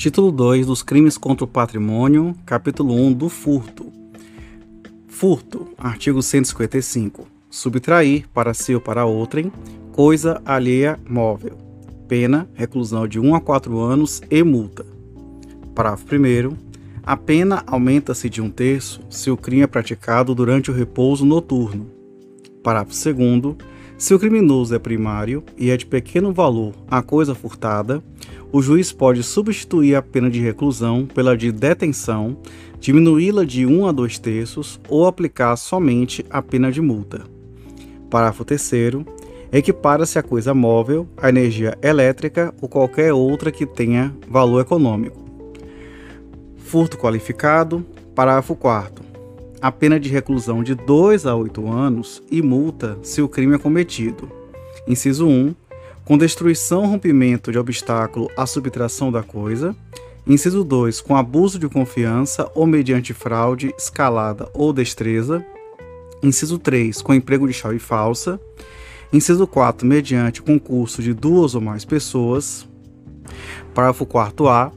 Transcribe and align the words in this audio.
Título 0.00 0.32
2 0.32 0.64
dos 0.64 0.82
Crimes 0.82 1.18
contra 1.18 1.44
o 1.44 1.46
Patrimônio, 1.46 2.34
capítulo 2.46 2.94
1 2.94 3.12
do 3.12 3.28
furto. 3.28 3.92
Furto, 5.06 5.68
artigo 5.76 6.22
155. 6.22 7.26
Subtrair 7.50 8.26
para 8.32 8.54
si 8.54 8.74
ou 8.74 8.80
para 8.80 9.04
outrem 9.04 9.52
coisa 9.92 10.40
alheia 10.42 10.98
móvel. 11.06 11.58
Pena, 12.08 12.48
reclusão 12.54 13.06
de 13.06 13.20
1 13.20 13.34
a 13.34 13.42
4 13.42 13.78
anos 13.78 14.22
e 14.30 14.42
multa. 14.42 14.86
Parágrafo 15.74 16.06
1 16.06 16.56
A 17.02 17.14
pena 17.14 17.62
aumenta-se 17.66 18.30
de 18.30 18.40
um 18.40 18.48
terço 18.48 19.02
se 19.10 19.30
o 19.30 19.36
crime 19.36 19.64
é 19.64 19.66
praticado 19.66 20.34
durante 20.34 20.70
o 20.70 20.74
repouso 20.74 21.26
noturno. 21.26 21.90
Parágrafo 22.62 22.94
2 23.12 23.54
Se 23.98 24.14
o 24.14 24.18
criminoso 24.18 24.74
é 24.74 24.78
primário 24.78 25.44
e 25.58 25.68
é 25.68 25.76
de 25.76 25.84
pequeno 25.84 26.32
valor 26.32 26.72
a 26.90 27.02
coisa 27.02 27.34
furtada, 27.34 28.02
o 28.52 28.60
juiz 28.60 28.92
pode 28.92 29.22
substituir 29.22 29.94
a 29.94 30.02
pena 30.02 30.28
de 30.28 30.40
reclusão 30.40 31.06
pela 31.06 31.36
de 31.36 31.52
detenção, 31.52 32.36
diminuí-la 32.80 33.44
de 33.44 33.64
1 33.64 33.86
a 33.86 33.92
2 33.92 34.18
terços 34.18 34.80
ou 34.88 35.06
aplicar 35.06 35.56
somente 35.56 36.24
a 36.28 36.42
pena 36.42 36.72
de 36.72 36.80
multa. 36.80 37.22
Parágrafo 38.10 38.44
3. 38.44 38.72
Equipara-se 39.52 40.18
a 40.18 40.22
coisa 40.22 40.52
móvel, 40.54 41.08
a 41.16 41.28
energia 41.28 41.76
elétrica 41.82 42.54
ou 42.60 42.68
qualquer 42.68 43.12
outra 43.12 43.52
que 43.52 43.66
tenha 43.66 44.14
valor 44.28 44.60
econômico. 44.60 45.18
Furto 46.56 46.98
qualificado. 46.98 47.84
Parágrafo 48.14 48.56
4. 48.56 49.04
A 49.60 49.70
pena 49.70 50.00
de 50.00 50.08
reclusão 50.08 50.62
de 50.62 50.74
2 50.74 51.26
a 51.26 51.36
8 51.36 51.70
anos 51.70 52.22
e 52.30 52.42
multa 52.42 52.98
se 53.02 53.22
o 53.22 53.28
crime 53.28 53.54
é 53.54 53.58
cometido. 53.58 54.28
Inciso 54.86 55.26
1 55.26 55.54
com 56.10 56.18
destruição 56.18 56.86
rompimento 56.86 57.52
de 57.52 57.58
obstáculo 57.60 58.28
à 58.36 58.44
subtração 58.44 59.12
da 59.12 59.22
coisa. 59.22 59.76
Inciso 60.26 60.64
2, 60.64 61.00
com 61.00 61.14
abuso 61.14 61.56
de 61.56 61.68
confiança 61.68 62.50
ou 62.52 62.66
mediante 62.66 63.14
fraude, 63.14 63.72
escalada 63.78 64.48
ou 64.52 64.72
destreza. 64.72 65.46
Inciso 66.20 66.58
3, 66.58 67.00
com 67.00 67.14
emprego 67.14 67.46
de 67.46 67.52
chave 67.52 67.78
falsa. 67.78 68.40
Inciso 69.12 69.46
4, 69.46 69.86
mediante 69.86 70.42
concurso 70.42 71.00
de 71.00 71.14
duas 71.14 71.54
ou 71.54 71.60
mais 71.60 71.84
pessoas. 71.84 72.68
Parágrafo 73.72 74.04
4a. 74.04 74.72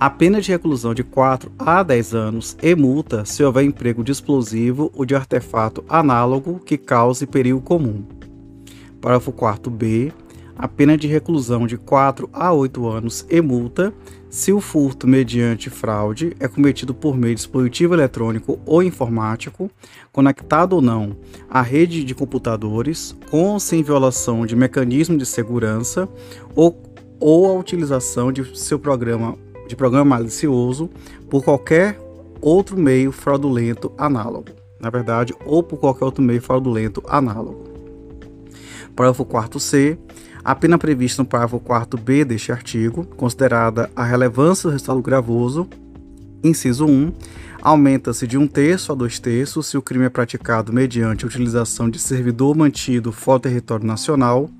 A 0.00 0.08
pena 0.08 0.40
de 0.40 0.52
reclusão 0.52 0.94
de 0.94 1.04
4 1.04 1.52
a 1.58 1.82
10 1.82 2.14
anos 2.14 2.56
e 2.62 2.74
multa 2.74 3.26
se 3.26 3.44
houver 3.44 3.64
emprego 3.64 4.02
de 4.02 4.10
explosivo 4.10 4.90
ou 4.94 5.04
de 5.04 5.14
artefato 5.14 5.84
análogo 5.86 6.58
que 6.64 6.78
cause 6.78 7.26
perigo 7.26 7.60
comum. 7.60 8.06
Parágrafo 9.02 9.34
4b 9.34 10.21
a 10.62 10.68
pena 10.68 10.96
de 10.96 11.08
reclusão 11.08 11.66
de 11.66 11.76
4 11.76 12.30
a 12.32 12.52
8 12.52 12.86
anos 12.86 13.26
e 13.28 13.40
multa 13.40 13.92
se 14.30 14.52
o 14.52 14.60
furto 14.60 15.08
mediante 15.08 15.68
fraude 15.68 16.36
é 16.38 16.46
cometido 16.46 16.94
por 16.94 17.16
meio 17.16 17.34
de 17.34 17.40
dispositivo 17.40 17.94
eletrônico 17.94 18.60
ou 18.64 18.80
informático, 18.80 19.68
conectado 20.12 20.74
ou 20.74 20.80
não 20.80 21.16
à 21.50 21.60
rede 21.60 22.04
de 22.04 22.14
computadores, 22.14 23.12
com 23.28 23.54
ou 23.54 23.58
sem 23.58 23.82
violação 23.82 24.46
de 24.46 24.54
mecanismo 24.54 25.18
de 25.18 25.26
segurança 25.26 26.08
ou, 26.54 26.80
ou 27.18 27.50
a 27.50 27.58
utilização 27.58 28.30
de 28.30 28.56
seu 28.56 28.78
programa 28.78 29.36
de 29.66 29.74
programa 29.74 30.16
malicioso 30.16 30.88
por 31.28 31.42
qualquer 31.42 31.98
outro 32.40 32.78
meio 32.78 33.10
fraudulento 33.10 33.92
análogo. 33.98 34.50
Na 34.78 34.90
verdade, 34.90 35.34
ou 35.44 35.60
por 35.60 35.80
qualquer 35.80 36.04
outro 36.04 36.22
meio 36.22 36.40
fraudulento 36.40 37.02
análogo. 37.08 37.64
Parágrafo 38.94 39.24
4 39.24 39.58
C 39.58 39.98
a 40.44 40.54
pena 40.54 40.76
prevista 40.76 41.22
no 41.22 41.28
parágrafo 41.28 41.60
4b 41.60 42.24
deste 42.24 42.50
artigo, 42.50 43.04
considerada 43.16 43.90
a 43.94 44.04
relevância 44.04 44.68
do 44.68 44.72
resultado 44.72 45.00
gravoso, 45.00 45.68
inciso 46.42 46.84
1, 46.84 47.12
aumenta-se 47.60 48.26
de 48.26 48.36
um 48.36 48.48
terço 48.48 48.90
a 48.90 48.94
dois 48.94 49.20
terços 49.20 49.68
se 49.68 49.76
o 49.76 49.82
crime 49.82 50.04
é 50.04 50.08
praticado 50.08 50.72
mediante 50.72 51.24
a 51.24 51.28
utilização 51.28 51.88
de 51.88 51.98
servidor 51.98 52.56
mantido 52.56 53.12
fora 53.12 53.38
do 53.38 53.42
território 53.42 53.86
nacional. 53.86 54.50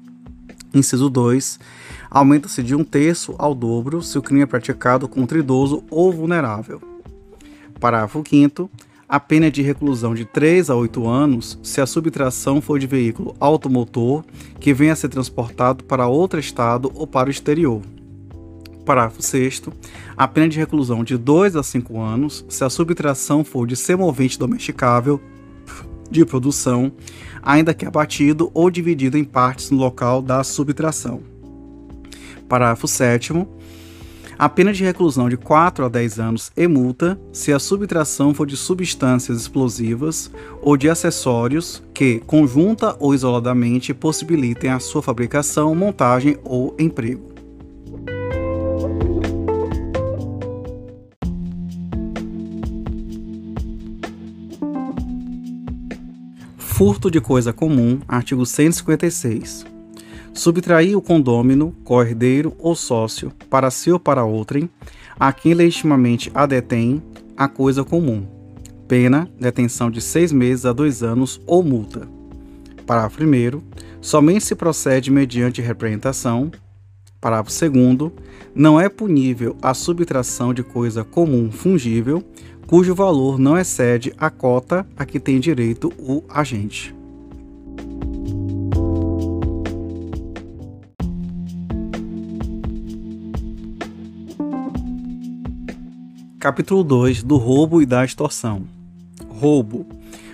Inciso 0.73 1.11
2, 1.11 1.59
aumenta-se 2.09 2.63
de 2.63 2.75
um 2.75 2.85
terço 2.85 3.35
ao 3.37 3.55
dobro 3.55 4.01
se 4.03 4.17
o 4.17 4.23
crime 4.23 4.43
é 4.43 4.47
praticado 4.47 5.09
contra 5.09 5.39
idoso 5.39 5.83
ou 5.91 6.13
vulnerável. 6.13 6.81
Parágrafo 7.81 8.23
5 8.25 8.71
a 9.13 9.21
pena 9.21 9.49
é 9.49 9.51
de 9.51 9.61
reclusão 9.61 10.15
de 10.15 10.25
3 10.25 10.71
a 10.71 10.75
8 10.75 11.07
anos 11.07 11.59
se 11.63 11.83
a 11.83 11.87
subtração 11.87 12.63
for 12.63 12.79
de 12.79 12.87
veículo 12.87 13.37
automotor 13.39 14.25
que 14.59 14.73
venha 14.73 14.95
a 14.95 14.97
ser 14.97 15.11
transportado 15.11 15.85
para 15.85 16.07
outro 16.07 16.41
estado 16.41 16.91
ou 16.95 17.07
para 17.07 17.29
o 17.29 17.31
exterior. 17.31 17.83
Parágrafo 18.87 19.21
6 19.21 19.65
a 20.17 20.27
pena 20.27 20.49
de 20.49 20.59
reclusão 20.59 21.05
de 21.05 21.19
2 21.19 21.57
a 21.57 21.63
5 21.63 22.01
anos 22.01 22.43
se 22.49 22.65
a 22.65 22.71
subtração 22.71 23.45
for 23.45 23.67
de 23.67 23.77
semovente 23.77 24.39
domesticável 24.39 25.21
de 26.11 26.25
produção, 26.25 26.91
ainda 27.43 27.75
que 27.75 27.85
abatido 27.85 28.51
ou 28.55 28.71
dividido 28.71 29.19
em 29.19 29.25
partes 29.25 29.71
no 29.71 29.77
local 29.77 30.23
da 30.23 30.43
subtração. 30.43 31.21
Parágrafo 32.49 32.89
7 32.89 33.35
a 34.43 34.49
pena 34.49 34.73
de 34.73 34.83
reclusão 34.83 35.29
de 35.29 35.37
4 35.37 35.85
a 35.85 35.89
10 35.89 36.19
anos 36.19 36.51
e 36.57 36.67
multa 36.67 37.17
se 37.33 37.53
a 37.53 37.61
subtração 37.61 38.35
for 38.35 38.45
de 38.45 38.57
substâncias 38.57 39.41
explosivas 39.41 40.33
ou 40.61 40.77
de 40.77 40.91
acessórios 40.91 41.81
que, 41.95 42.19
conjunta 42.27 42.97
ou 42.99 43.15
isoladamente, 43.15 43.95
possibilitem 43.95 44.73
a 44.73 44.81
sua 44.81 45.01
fabricação, 45.01 45.73
montagem 45.77 46.39
ou 46.43 46.75
emprego. 46.77 47.33
Furto 56.59 57.09
de 57.09 57.21
coisa 57.21 57.53
comum, 57.53 58.01
artigo 58.09 58.45
156. 58.45 59.65
Subtrair 60.35 60.97
o 60.97 61.03
condômino, 61.03 61.75
co-herdeiro 61.85 62.55
ou 62.59 62.75
sócio, 62.75 63.31
para 63.51 63.71
si 63.71 63.91
ou 63.91 64.01
para 64.01 64.25
outrem, 64.25 64.69
a 65.21 65.33
quem 65.33 65.53
legitimamente 65.53 66.31
a 66.35 66.47
detém, 66.47 67.03
a 67.37 67.47
coisa 67.49 67.85
comum. 67.85 68.27
Pena, 68.89 69.29
detenção 69.39 69.91
de 69.91 70.01
seis 70.01 70.33
meses 70.33 70.65
a 70.65 70.73
dois 70.73 71.03
anos 71.03 71.41
ou 71.47 71.63
multa. 71.63 72.09
Parágrafo 72.87 73.23
1. 73.23 73.63
Somente 74.01 74.45
se 74.45 74.55
procede 74.55 75.11
mediante 75.11 75.61
representação. 75.61 76.51
Parágrafo 77.21 77.53
2. 77.71 78.13
Não 78.55 78.81
é 78.81 78.89
punível 78.89 79.57
a 79.63 79.75
subtração 79.75 80.53
de 80.53 80.63
coisa 80.63 81.05
comum 81.05 81.53
fungível, 81.53 82.23
cujo 82.67 82.95
valor 82.95 83.39
não 83.39 83.57
excede 83.57 84.13
a 84.19 84.31
cota 84.31 84.87
a 84.97 85.05
que 85.05 85.21
tem 85.21 85.39
direito 85.39 85.93
o 85.99 86.25
agente. 86.29 87.02
Capítulo 96.43 96.83
2 96.83 97.23
do 97.23 97.37
roubo 97.37 97.81
e 97.81 97.87
da 97.87 98.05
extorsão. 98.05 98.65
Roubo. 99.29 99.87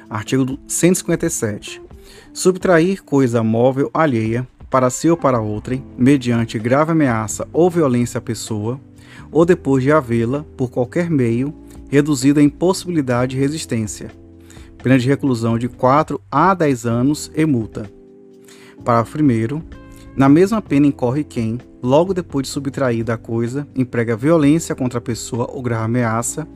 Artigo 0.08 0.58
157. 0.66 1.82
Subtrair 2.32 3.04
coisa 3.04 3.42
móvel 3.42 3.90
alheia 3.92 4.48
para 4.70 4.88
si 4.88 5.10
ou 5.10 5.18
para 5.18 5.38
outrem, 5.38 5.84
mediante 5.98 6.58
grave 6.58 6.92
ameaça 6.92 7.46
ou 7.52 7.68
violência 7.68 8.16
à 8.16 8.22
pessoa, 8.22 8.80
ou 9.30 9.44
depois 9.44 9.82
de 9.82 9.92
havê-la, 9.92 10.46
por 10.56 10.70
qualquer 10.70 11.10
meio, 11.10 11.52
reduzida 11.90 12.40
à 12.40 12.42
impossibilidade 12.42 13.36
de 13.36 13.42
resistência. 13.42 14.10
Pena 14.82 14.98
de 14.98 15.06
reclusão 15.06 15.58
de 15.58 15.68
4 15.68 16.18
a 16.30 16.54
10 16.54 16.86
anos 16.86 17.30
e 17.36 17.44
multa. 17.44 17.84
Parágrafo 18.82 19.18
1. 19.22 19.62
Na 20.16 20.26
mesma 20.26 20.62
pena 20.62 20.86
incorre 20.86 21.22
quem, 21.22 21.58
logo 21.82 22.12
depois 22.12 22.46
de 22.46 22.52
subtrair 22.52 23.04
da 23.04 23.16
coisa, 23.16 23.66
emprega 23.74 24.16
violência 24.16 24.74
contra 24.74 24.98
a 24.98 25.02
pessoa 25.02 25.48
ou 25.50 25.62
grave 25.62 25.84
ameaça, 25.84 26.46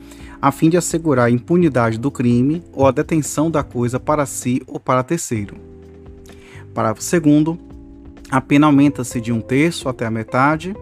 a 0.41 0.51
fim 0.51 0.69
de 0.69 0.77
assegurar 0.77 1.27
a 1.27 1.31
impunidade 1.31 1.97
do 1.97 2.11
crime 2.11 2.63
ou 2.73 2.85
a 2.85 2.91
detenção 2.91 3.49
da 3.49 3.63
coisa 3.63 3.99
para 3.99 4.25
si 4.25 4.61
ou 4.67 4.79
para 4.79 5.03
terceiro. 5.03 5.55
Parágrafo 6.73 7.01
2. 7.21 7.57
A 8.29 8.41
pena 8.41 8.67
aumenta-se 8.67 9.21
de 9.21 9.31
um 9.31 9.39
terço 9.39 9.87
até 9.87 10.05
a 10.05 10.11
metade. 10.11 10.75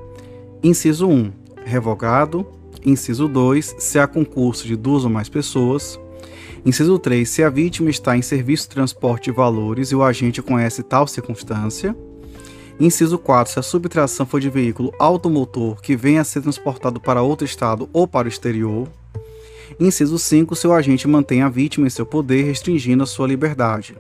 Inciso 0.64 1.08
1. 1.08 1.32
Revogado. 1.66 2.46
Inciso 2.86 3.28
2. 3.28 3.76
Se 3.78 4.00
há 4.00 4.08
concurso 4.08 4.66
de 4.66 4.76
duas 4.76 5.04
ou 5.04 5.10
mais 5.10 5.28
pessoas. 5.28 6.00
Inciso 6.66 6.98
3. 6.98 7.28
Se 7.28 7.44
a 7.44 7.50
vítima 7.50 7.90
está 7.90 8.16
em 8.16 8.22
serviço 8.22 8.64
de 8.64 8.76
transporte 8.76 9.26
de 9.26 9.36
valores 9.36 9.92
e 9.92 9.96
o 9.96 10.02
agente 10.02 10.42
conhece 10.42 10.82
tal 10.82 11.06
circunstância. 11.06 11.96
Inciso 12.81 13.19
4. 13.19 13.54
Se 13.54 13.60
a 13.60 13.62
subtração 13.62 14.25
for 14.25 14.42
de 14.42 14.50
veículo 14.50 14.92
automotor 14.98 15.80
que 15.80 15.95
venha 15.95 16.22
a 16.22 16.24
ser 16.24 16.42
transportado 16.42 17.00
para 17.00 17.22
outro 17.22 17.45
estado 17.45 17.88
ou 17.94 18.07
para 18.07 18.25
o 18.25 18.28
exterior. 18.28 18.89
Inciso 19.80 20.18
5. 20.18 20.56
Se 20.56 20.66
o 20.66 20.74
agente 20.74 21.07
mantém 21.07 21.44
a 21.44 21.50
vítima 21.50 21.86
em 21.86 21.92
seu 21.92 22.07
poder, 22.07 22.44
restringindo 22.44 23.04
a 23.04 23.06
sua 23.06 23.28
liberdade. 23.28 23.95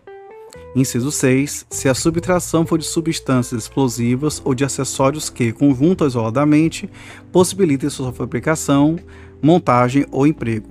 Inciso 0.75 1.11
6. 1.11 1.67
Se 1.69 1.89
a 1.89 1.93
subtração 1.93 2.65
for 2.65 2.79
de 2.79 2.85
substâncias 2.85 3.61
explosivas 3.61 4.41
ou 4.43 4.55
de 4.55 4.65
acessórios 4.65 5.29
que, 5.29 5.51
conjunto 5.51 6.01
ou 6.01 6.07
isoladamente, 6.07 6.89
possibilitem 7.31 7.87
sua 7.87 8.11
fabricação, 8.11 8.97
montagem 9.43 10.07
ou 10.09 10.25
emprego. 10.25 10.67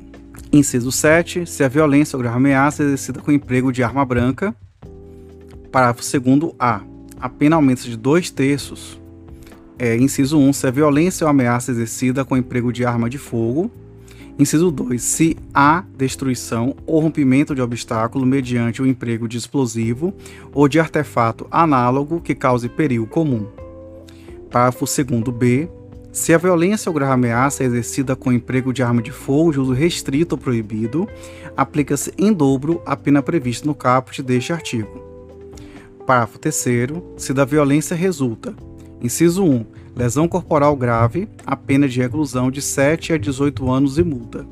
Inciso 0.53 0.91
7. 0.91 1.47
Se 1.47 1.63
a 1.63 1.69
violência 1.69 2.17
ou 2.17 2.23
grave 2.23 2.39
ameaça 2.39 2.83
é 2.83 2.87
exercida 2.87 3.21
com 3.21 3.31
emprego 3.31 3.71
de 3.71 3.85
arma 3.85 4.05
branca. 4.05 4.53
Parágrafo 5.71 6.03
2 6.03 6.55
A. 6.59 6.90
A 7.21 7.29
pena 7.29 7.57
aumenta 7.57 7.83
de 7.83 7.97
dois 7.97 8.31
terços. 8.31 8.99
É, 9.79 9.95
inciso 9.97 10.39
1. 10.39 10.55
Se 10.55 10.67
a 10.67 10.71
violência 10.71 11.25
ou 11.27 11.31
ameaça 11.31 11.71
exercida 11.71 12.25
com 12.25 12.37
emprego 12.37 12.73
de 12.73 12.85
arma 12.85 13.11
de 13.11 13.19
fogo. 13.19 13.71
Inciso 14.39 14.71
2. 14.71 15.03
Se 15.03 15.37
há 15.53 15.85
destruição 15.99 16.75
ou 16.87 16.99
rompimento 16.99 17.55
de 17.55 17.61
obstáculo 17.61 18.25
mediante 18.25 18.81
o 18.81 18.87
emprego 18.87 19.29
de 19.29 19.37
explosivo 19.37 20.15
ou 20.55 20.67
de 20.67 20.81
artefato 20.81 21.47
análogo 21.51 22.23
que 22.23 22.35
cause 22.35 22.71
perigo 22.71 23.07
comum. 23.07 23.47
Parágrafo 24.51 24.87
2 24.87 25.37
B. 25.37 25.69
Se 26.11 26.33
a 26.33 26.39
violência 26.39 26.89
ou 26.89 26.95
grave 26.95 27.13
ameaça 27.13 27.63
exercida 27.63 28.17
com 28.17 28.33
emprego 28.33 28.73
de 28.73 28.83
arma 28.83 29.03
de 29.03 29.13
fogo 29.13 29.53
de 29.53 29.61
uso 29.61 29.73
restrito 29.73 30.37
ou 30.37 30.41
proibido, 30.41 31.07
aplica-se 31.55 32.13
em 32.17 32.33
dobro 32.33 32.83
a 32.87 32.97
pena 32.97 33.23
prevista 33.23 33.67
no 33.67 33.75
caput 33.75 34.23
deste 34.23 34.53
artigo. 34.53 35.10
Parágrafo 36.11 36.41
3 36.41 36.57
Se 37.17 37.33
da 37.33 37.45
violência 37.45 37.95
resulta: 37.95 38.53
Inciso 39.01 39.45
1 39.45 39.65
lesão 39.95 40.27
corporal 40.27 40.75
grave, 40.75 41.29
a 41.47 41.55
pena 41.55 41.87
de 41.87 42.01
reclusão 42.01 42.51
de 42.51 42.61
7 42.61 43.13
a 43.13 43.17
18 43.17 43.71
anos 43.71 43.97
e 43.97 44.03
multa. 44.03 44.45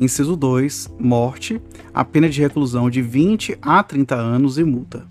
Inciso 0.00 0.34
2, 0.34 0.94
morte, 0.98 1.60
a 1.92 2.02
pena 2.06 2.26
de 2.26 2.40
reclusão 2.40 2.88
de 2.88 3.02
20 3.02 3.58
a 3.60 3.82
30 3.82 4.14
anos 4.14 4.56
e 4.56 4.64
multa. 4.64 5.06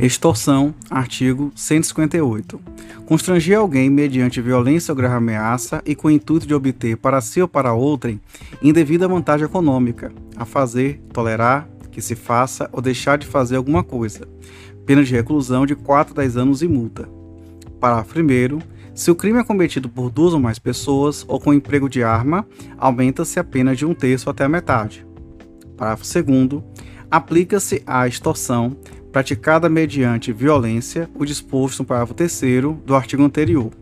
Extorsão, 0.00 0.74
artigo 0.88 1.52
158. 1.54 2.77
Constranger 3.08 3.56
alguém 3.56 3.88
mediante 3.88 4.38
violência 4.38 4.92
ou 4.92 4.96
grave 4.96 5.14
ameaça 5.14 5.80
e 5.86 5.94
com 5.94 6.08
o 6.08 6.10
intuito 6.10 6.46
de 6.46 6.52
obter 6.52 6.94
para 6.98 7.22
si 7.22 7.40
ou 7.40 7.48
para 7.48 7.72
outrem 7.72 8.20
indevida 8.62 9.08
vantagem 9.08 9.46
econômica, 9.46 10.12
a 10.36 10.44
fazer, 10.44 11.00
tolerar, 11.10 11.66
que 11.90 12.02
se 12.02 12.14
faça 12.14 12.68
ou 12.70 12.82
deixar 12.82 13.16
de 13.16 13.26
fazer 13.26 13.56
alguma 13.56 13.82
coisa. 13.82 14.28
Pena 14.84 15.02
de 15.02 15.14
reclusão 15.14 15.64
de 15.64 15.74
4 15.74 16.12
a 16.12 16.16
10 16.20 16.36
anos 16.36 16.60
e 16.60 16.68
multa. 16.68 17.08
Parágrafo 17.80 18.20
1. 18.20 18.58
Se 18.94 19.10
o 19.10 19.14
crime 19.14 19.38
é 19.38 19.44
cometido 19.44 19.88
por 19.88 20.10
duas 20.10 20.34
ou 20.34 20.38
mais 20.38 20.58
pessoas 20.58 21.24
ou 21.26 21.40
com 21.40 21.54
emprego 21.54 21.88
de 21.88 22.02
arma, 22.02 22.46
aumenta-se 22.76 23.40
a 23.40 23.44
pena 23.44 23.74
de 23.74 23.86
um 23.86 23.94
terço 23.94 24.28
até 24.28 24.44
a 24.44 24.50
metade. 24.50 25.06
Parágrafo 25.78 26.04
2. 26.04 26.62
Aplica-se 27.10 27.82
a 27.86 28.06
extorsão 28.06 28.76
praticada 29.18 29.68
mediante 29.68 30.32
violência, 30.32 31.10
o 31.16 31.24
disposto 31.24 31.80
no 31.80 31.84
parágrafo 31.84 32.14
3 32.14 32.40
do 32.84 32.94
artigo 32.94 33.24
anterior. 33.24 33.72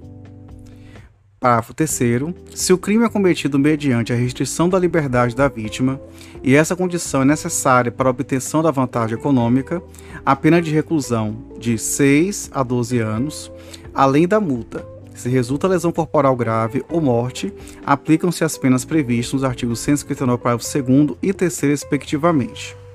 Parágrafo 1.38 1.75
3. 1.75 2.00
Se 2.55 2.73
o 2.73 2.79
crime 2.79 3.05
é 3.05 3.09
cometido 3.11 3.59
mediante 3.59 4.15
a 4.15 4.17
restrição 4.17 4.67
da 4.67 4.79
liberdade 4.79 5.37
da 5.37 5.47
vítima 5.47 6.00
e 6.43 6.55
essa 6.55 6.75
condição 6.75 7.21
é 7.21 7.27
necessária 7.27 7.93
para 7.93 8.09
a 8.09 8.12
obtenção 8.12 8.62
da 8.62 8.71
vantagem 8.71 9.19
econômica, 9.19 9.83
a 10.25 10.35
pena 10.35 10.62
de 10.62 10.71
reclusão 10.71 11.37
de 11.59 11.77
6 11.77 12.50
a 12.55 12.62
12 12.62 12.99
anos, 13.00 13.53
além 13.93 14.27
da 14.27 14.41
multa. 14.41 14.87
Se 15.15 15.29
resulta 15.29 15.69
lesão 15.69 15.93
corporal 15.93 16.35
grave 16.35 16.83
ou 16.88 16.99
morte, 16.99 17.53
aplicam-se 17.85 18.43
as 18.43 18.56
penas 18.56 18.87
previstas 18.87 19.35
nos 19.35 19.44
artigos 19.44 19.81
159, 19.81 20.43
parágrafo 20.43 20.83
2 20.83 21.19
e 21.21 21.35
3, 21.35 21.61
respectivamente. 21.61 22.86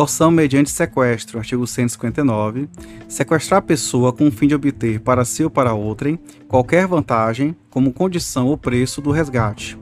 Extorsão 0.00 0.30
mediante 0.30 0.70
sequestro, 0.70 1.38
artigo 1.38 1.66
159. 1.66 2.70
Sequestrar 3.06 3.58
a 3.58 3.62
pessoa 3.62 4.14
com 4.14 4.28
o 4.28 4.32
fim 4.32 4.46
de 4.46 4.54
obter 4.54 4.98
para 4.98 5.26
si 5.26 5.44
ou 5.44 5.50
para 5.50 5.74
outrem 5.74 6.18
qualquer 6.48 6.86
vantagem 6.86 7.54
como 7.68 7.92
condição 7.92 8.46
ou 8.46 8.56
preço 8.56 9.02
do 9.02 9.10
resgate. 9.10 9.78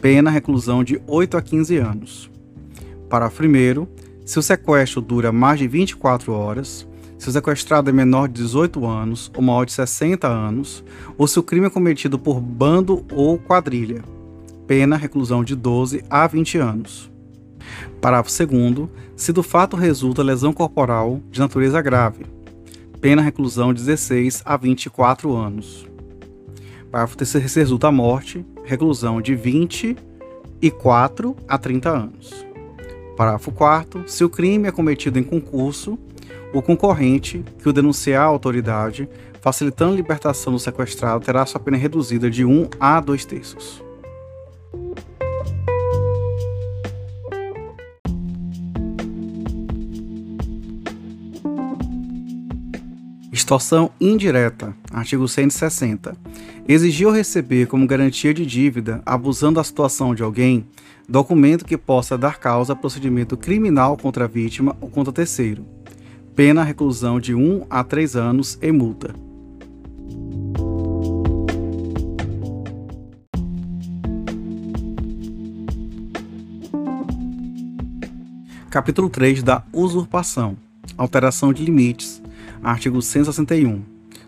Pena 0.00 0.30
reclusão 0.30 0.82
de 0.82 1.00
8 1.06 1.36
a 1.36 1.42
15 1.42 1.76
anos. 1.76 2.30
Parágrafo 3.08 3.44
1. 3.44 3.86
Se 4.24 4.36
o 4.36 4.42
sequestro 4.42 5.00
dura 5.00 5.30
mais 5.30 5.60
de 5.60 5.68
24 5.68 6.32
horas, 6.32 6.84
se 7.16 7.28
o 7.28 7.32
sequestrado 7.32 7.88
é 7.88 7.92
menor 7.92 8.26
de 8.26 8.42
18 8.42 8.84
anos 8.84 9.30
ou 9.32 9.42
maior 9.42 9.64
de 9.64 9.72
60 9.74 10.26
anos, 10.26 10.82
ou 11.16 11.28
se 11.28 11.38
o 11.38 11.42
crime 11.44 11.68
é 11.68 11.70
cometido 11.70 12.18
por 12.18 12.40
bando 12.40 13.04
ou 13.12 13.38
quadrilha. 13.38 14.02
Pena 14.66 14.96
reclusão 14.96 15.44
de 15.44 15.54
12 15.54 16.02
a 16.10 16.26
20 16.26 16.58
anos. 16.58 17.15
Parágrafo 18.00 18.46
2 18.46 18.88
se 19.16 19.32
do 19.32 19.42
fato 19.42 19.76
resulta 19.76 20.22
lesão 20.22 20.52
corporal 20.52 21.20
de 21.30 21.40
natureza 21.40 21.82
grave. 21.82 22.24
Pena 23.00 23.22
reclusão 23.22 23.72
de 23.72 23.84
16 23.84 24.42
a 24.44 24.56
24 24.56 25.34
anos. 25.34 25.86
Parágrafo 26.90 27.16
3 27.16 27.28
se 27.28 27.58
resulta 27.58 27.90
morte, 27.90 28.44
reclusão 28.64 29.20
de 29.20 29.34
24 29.34 31.36
a 31.48 31.58
30 31.58 31.90
anos. 31.90 32.46
Parágrafo 33.16 33.50
4 33.52 34.04
se 34.06 34.24
o 34.24 34.28
crime 34.28 34.68
é 34.68 34.72
cometido 34.72 35.18
em 35.18 35.22
concurso, 35.22 35.98
o 36.52 36.62
concorrente 36.62 37.44
que 37.58 37.68
o 37.68 37.72
denunciar 37.72 38.22
à 38.22 38.26
autoridade, 38.26 39.08
facilitando 39.40 39.92
a 39.92 39.96
libertação 39.96 40.52
do 40.52 40.58
sequestrado, 40.58 41.24
terá 41.24 41.44
sua 41.46 41.60
pena 41.60 41.76
reduzida 41.76 42.30
de 42.30 42.44
1 42.44 42.68
a 42.78 43.00
2 43.00 43.24
terços. 43.24 43.82
Extorsão 53.46 53.92
indireta, 54.00 54.74
artigo 54.90 55.28
160. 55.28 56.16
Exigir 56.66 57.06
ou 57.06 57.12
receber 57.12 57.68
como 57.68 57.86
garantia 57.86 58.34
de 58.34 58.44
dívida, 58.44 59.00
abusando 59.06 59.54
da 59.54 59.62
situação 59.62 60.16
de 60.16 60.24
alguém, 60.24 60.66
documento 61.08 61.64
que 61.64 61.78
possa 61.78 62.18
dar 62.18 62.40
causa 62.40 62.72
a 62.72 62.76
procedimento 62.76 63.36
criminal 63.36 63.96
contra 63.96 64.24
a 64.24 64.26
vítima 64.26 64.76
ou 64.80 64.90
contra 64.90 65.12
terceiro. 65.12 65.64
Pena 66.34 66.64
reclusão 66.64 67.20
de 67.20 67.36
1 67.36 67.66
a 67.70 67.84
3 67.84 68.16
anos 68.16 68.58
e 68.60 68.72
multa. 68.72 69.14
Capítulo 78.68 79.08
3 79.08 79.44
da 79.44 79.62
usurpação. 79.72 80.56
Alteração 80.98 81.52
de 81.52 81.64
limites 81.64 82.25
Artigo 82.62 83.00
161. 83.00 83.82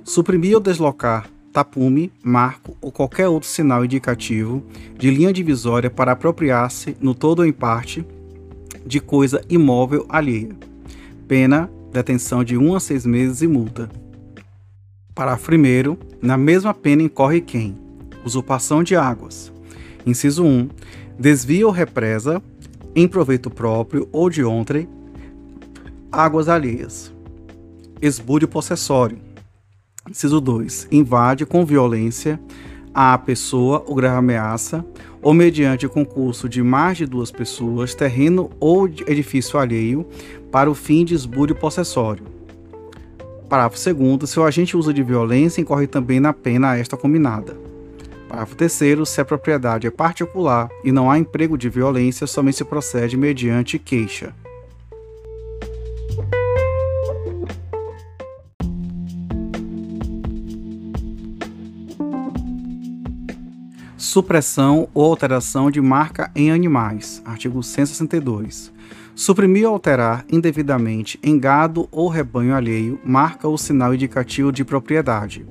Suprimir 0.05 0.55
ou 0.55 0.61
deslocar 0.61 1.29
tapume, 1.53 2.13
marco 2.23 2.77
ou 2.81 2.93
qualquer 2.93 3.27
outro 3.29 3.49
sinal 3.49 3.85
indicativo 3.85 4.63
de 4.97 5.11
linha 5.11 5.33
divisória 5.33 5.91
para 5.91 6.13
apropriar-se, 6.13 6.97
no 7.01 7.15
todo 7.15 7.41
ou 7.41 7.47
em 7.47 7.53
parte, 7.53 8.07
de 8.87 9.01
coisa 9.01 9.43
imóvel 9.49 10.07
alheia. 10.09 10.51
Pena, 11.27 11.71
detenção 11.93 12.45
de 12.45 12.57
1 12.57 12.75
a 12.75 12.81
6 12.81 13.07
meses 13.07 13.43
e 13.43 13.49
multa. 13.49 13.91
Parágrafo 15.15 15.51
1. 15.53 15.97
Na 16.23 16.37
mesma 16.37 16.73
pena 16.73 17.03
incorre 17.03 17.41
quem? 17.41 17.77
Usurpação 18.25 18.83
de 18.85 18.95
águas. 18.95 19.53
Inciso 20.07 20.45
1. 20.45 20.69
Desvia 21.19 21.67
ou 21.67 21.73
represa, 21.73 22.41
em 22.95 23.09
proveito 23.09 23.51
próprio 23.51 24.09
ou 24.13 24.31
de 24.31 24.45
outrem, 24.45 24.89
águas 26.13 26.49
alheias 26.49 27.13
esbúrio 28.01 28.49
possessório. 28.49 29.19
Inciso 30.09 30.41
2. 30.41 30.89
Invade 30.91 31.45
com 31.45 31.65
violência 31.65 32.41
a 32.95 33.17
pessoa 33.17 33.85
ou 33.87 33.95
grave 33.95 34.17
ameaça, 34.17 34.85
ou 35.23 35.33
mediante 35.33 35.87
concurso 35.87 36.49
de 36.49 36.63
mais 36.63 36.97
de 36.99 37.07
duas 37.07 37.31
pessoas, 37.31 37.95
terreno 37.95 38.51
ou 38.59 38.89
edifício 38.89 39.59
alheio, 39.59 40.07
para 40.51 40.71
o 40.71 40.75
fim 40.75 41.05
de 41.05 41.15
esbúrio 41.15 41.55
possessório. 41.55 42.25
Parágrafo 43.49 43.95
2. 43.95 44.29
Se 44.29 44.41
o 44.41 44.45
agente 44.45 44.77
usa 44.77 44.93
de 44.93 45.03
violência, 45.03 45.61
incorre 45.61 45.87
também 45.87 46.19
na 46.19 46.33
pena 46.33 46.77
esta 46.77 46.97
combinada. 46.97 47.57
Parágrafo 48.29 48.57
3. 48.57 49.09
Se 49.09 49.21
a 49.21 49.25
propriedade 49.25 49.87
é 49.87 49.91
particular 49.91 50.69
e 50.85 50.91
não 50.91 51.11
há 51.11 51.19
emprego 51.19 51.57
de 51.57 51.69
violência, 51.69 52.27
somente 52.27 52.59
se 52.59 52.65
procede 52.65 53.17
mediante 53.17 53.79
queixa. 53.79 54.35
Supressão 64.09 64.89
ou 64.95 65.05
alteração 65.05 65.71
de 65.71 65.83
marca 65.83 66.31
em 66.35 66.51
animais. 66.51 67.21
Artigo 67.27 67.63
162. 67.63 68.73
Suprimir 69.15 69.67
ou 69.67 69.75
alterar 69.75 70.25
indevidamente 70.33 71.21
em 71.23 71.39
gado 71.39 71.87
ou 71.93 72.09
rebanho 72.09 72.55
alheio 72.55 72.99
marca 73.05 73.47
ou 73.47 73.59
sinal 73.59 73.95
indicativo 73.95 74.51
de 74.51 74.65
propriedade. 74.65 75.45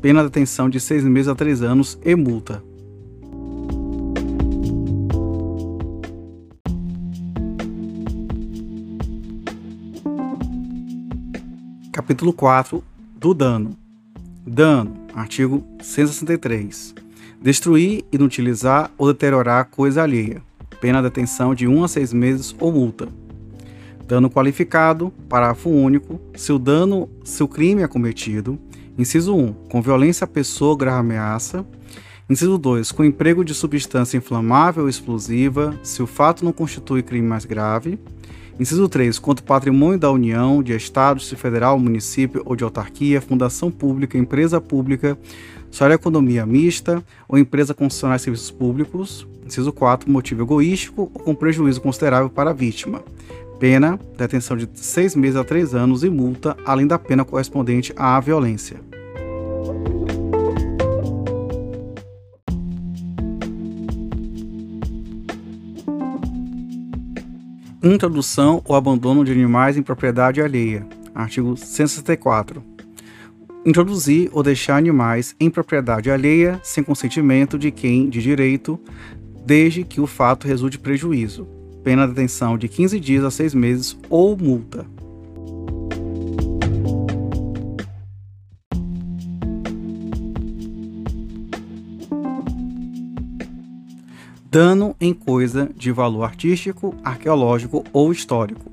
Pena 0.00 0.22
de 0.22 0.28
detenção 0.28 0.70
de 0.70 0.80
seis 0.80 1.04
meses 1.04 1.28
a 1.28 1.34
três 1.34 1.60
anos 1.60 1.98
e 2.02 2.14
multa. 2.16 2.64
Capítulo 11.92 12.32
4 12.32 12.82
do 13.18 13.34
dano. 13.34 13.76
Dano. 14.46 14.96
Artigo 15.14 15.62
163. 15.82 17.07
Destruir, 17.40 18.04
inutilizar 18.12 18.90
ou 18.98 19.06
deteriorar 19.12 19.66
coisa 19.66 20.02
alheia. 20.02 20.42
Pena 20.80 21.00
de 21.00 21.08
detenção 21.08 21.54
de 21.54 21.68
1 21.68 21.84
a 21.84 21.88
6 21.88 22.12
meses 22.12 22.56
ou 22.58 22.72
multa. 22.72 23.08
Dano 24.06 24.28
qualificado, 24.28 25.12
parágrafo 25.28 25.70
único, 25.70 26.20
se 26.34 26.52
o 26.52 26.58
dano, 26.58 27.08
se 27.22 27.42
o 27.42 27.48
crime 27.48 27.82
é 27.82 27.88
cometido, 27.88 28.58
inciso 28.98 29.36
1, 29.36 29.52
com 29.68 29.80
violência 29.80 30.24
à 30.24 30.28
pessoa 30.28 30.70
ou 30.70 30.76
grave 30.76 30.98
ameaça, 30.98 31.64
inciso 32.28 32.58
2, 32.58 32.90
com 32.90 33.04
emprego 33.04 33.44
de 33.44 33.54
substância 33.54 34.16
inflamável 34.16 34.84
ou 34.84 34.88
explosiva, 34.88 35.78
se 35.82 36.02
o 36.02 36.06
fato 36.06 36.44
não 36.44 36.52
constitui 36.52 37.02
crime 37.02 37.28
mais 37.28 37.44
grave, 37.44 38.00
Inciso 38.58 38.88
3. 38.88 39.20
Contra 39.20 39.42
o 39.44 39.46
patrimônio 39.46 40.00
da 40.00 40.10
União, 40.10 40.62
de 40.62 40.74
Estado, 40.74 41.18
Distrito 41.18 41.40
Federal, 41.40 41.78
município 41.78 42.42
ou 42.44 42.56
de 42.56 42.64
autarquia, 42.64 43.20
fundação 43.20 43.70
pública, 43.70 44.18
empresa 44.18 44.60
pública, 44.60 45.16
sócia 45.70 45.94
economia 45.94 46.44
mista 46.44 47.02
ou 47.28 47.38
empresa 47.38 47.74
concessionária 47.74 48.18
de 48.18 48.24
serviços 48.24 48.50
públicos. 48.50 49.26
Inciso 49.46 49.72
4. 49.72 50.10
Motivo 50.10 50.42
egoístico 50.42 51.10
ou 51.14 51.22
com 51.22 51.34
prejuízo 51.34 51.80
considerável 51.80 52.28
para 52.28 52.50
a 52.50 52.52
vítima. 52.54 53.02
Pena, 53.58 53.98
detenção 54.16 54.56
de 54.56 54.68
seis 54.74 55.16
meses 55.16 55.36
a 55.36 55.42
três 55.42 55.74
anos 55.74 56.04
e 56.04 56.10
multa, 56.10 56.56
além 56.64 56.86
da 56.86 56.98
pena 56.98 57.24
correspondente 57.24 57.92
à 57.96 58.20
violência. 58.20 58.80
Introdução 67.82 68.60
ou 68.64 68.76
abandono 68.76 69.24
de 69.24 69.32
animais 69.32 69.76
em 69.76 69.82
propriedade 69.82 70.42
alheia. 70.42 70.86
Artigo 71.14 71.56
164. 71.56 72.77
Introduzir 73.68 74.30
ou 74.32 74.42
deixar 74.42 74.78
animais 74.78 75.36
em 75.38 75.50
propriedade 75.50 76.10
alheia 76.10 76.58
sem 76.64 76.82
consentimento 76.82 77.58
de 77.58 77.70
quem 77.70 78.08
de 78.08 78.22
direito, 78.22 78.80
desde 79.44 79.84
que 79.84 80.00
o 80.00 80.06
fato 80.06 80.48
resulte 80.48 80.78
prejuízo. 80.78 81.46
Pena 81.84 82.06
de 82.06 82.14
detenção 82.14 82.56
de 82.56 82.66
15 82.66 82.98
dias 82.98 83.22
a 83.22 83.30
6 83.30 83.52
meses 83.52 83.94
ou 84.08 84.34
multa. 84.38 84.86
Dano 94.50 94.96
em 94.98 95.12
coisa 95.12 95.68
de 95.76 95.92
valor 95.92 96.24
artístico, 96.24 96.94
arqueológico 97.04 97.84
ou 97.92 98.10
histórico. 98.10 98.72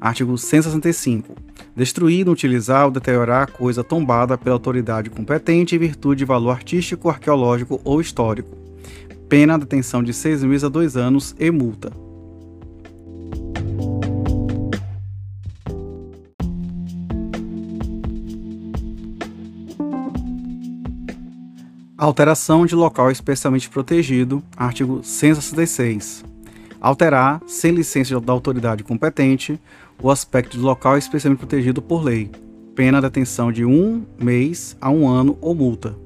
Artigo 0.00 0.38
165. 0.38 1.34
Destruir, 1.78 2.22
inutilizar 2.22 2.86
ou 2.86 2.90
deteriorar 2.90 3.52
coisa 3.52 3.84
tombada 3.84 4.36
pela 4.36 4.56
autoridade 4.56 5.08
competente 5.08 5.76
em 5.76 5.78
virtude 5.78 6.18
de 6.18 6.24
valor 6.24 6.50
artístico, 6.50 7.08
arqueológico 7.08 7.80
ou 7.84 8.00
histórico. 8.00 8.50
Pena 9.28 9.56
detenção 9.56 10.02
de 10.02 10.12
seis 10.12 10.42
meses 10.42 10.64
a 10.64 10.68
dois 10.68 10.96
anos 10.96 11.36
e 11.38 11.48
multa. 11.52 11.92
Alteração 21.96 22.66
de 22.66 22.74
local 22.74 23.08
especialmente 23.08 23.70
protegido, 23.70 24.42
artigo 24.56 25.00
166. 25.04 26.24
Alterar, 26.80 27.40
sem 27.46 27.72
licença 27.72 28.20
da 28.20 28.32
autoridade 28.32 28.82
competente, 28.82 29.60
o 30.02 30.10
aspecto 30.10 30.56
de 30.56 30.62
local 30.62 30.96
especialmente 30.96 31.40
protegido 31.40 31.82
por 31.82 32.02
lei. 32.02 32.30
Pena 32.74 33.00
de 33.00 33.08
detenção 33.08 33.50
de 33.50 33.64
um 33.64 34.04
mês 34.18 34.76
a 34.80 34.90
um 34.90 35.08
ano 35.08 35.36
ou 35.40 35.54
multa. 35.54 35.96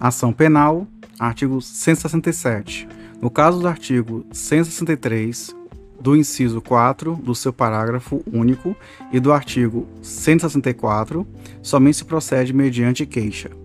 Ação 0.00 0.32
penal, 0.32 0.86
artigo 1.18 1.60
167. 1.60 2.88
No 3.20 3.30
caso 3.30 3.60
do 3.60 3.68
artigo 3.68 4.26
163, 4.32 5.54
do 6.00 6.16
inciso 6.16 6.60
4 6.60 7.14
do 7.14 7.34
seu 7.36 7.52
parágrafo 7.52 8.20
único 8.26 8.74
e 9.12 9.20
do 9.20 9.32
artigo 9.32 9.86
164, 10.02 11.24
somente 11.62 11.98
se 11.98 12.04
procede 12.04 12.52
mediante 12.52 13.06
queixa. 13.06 13.61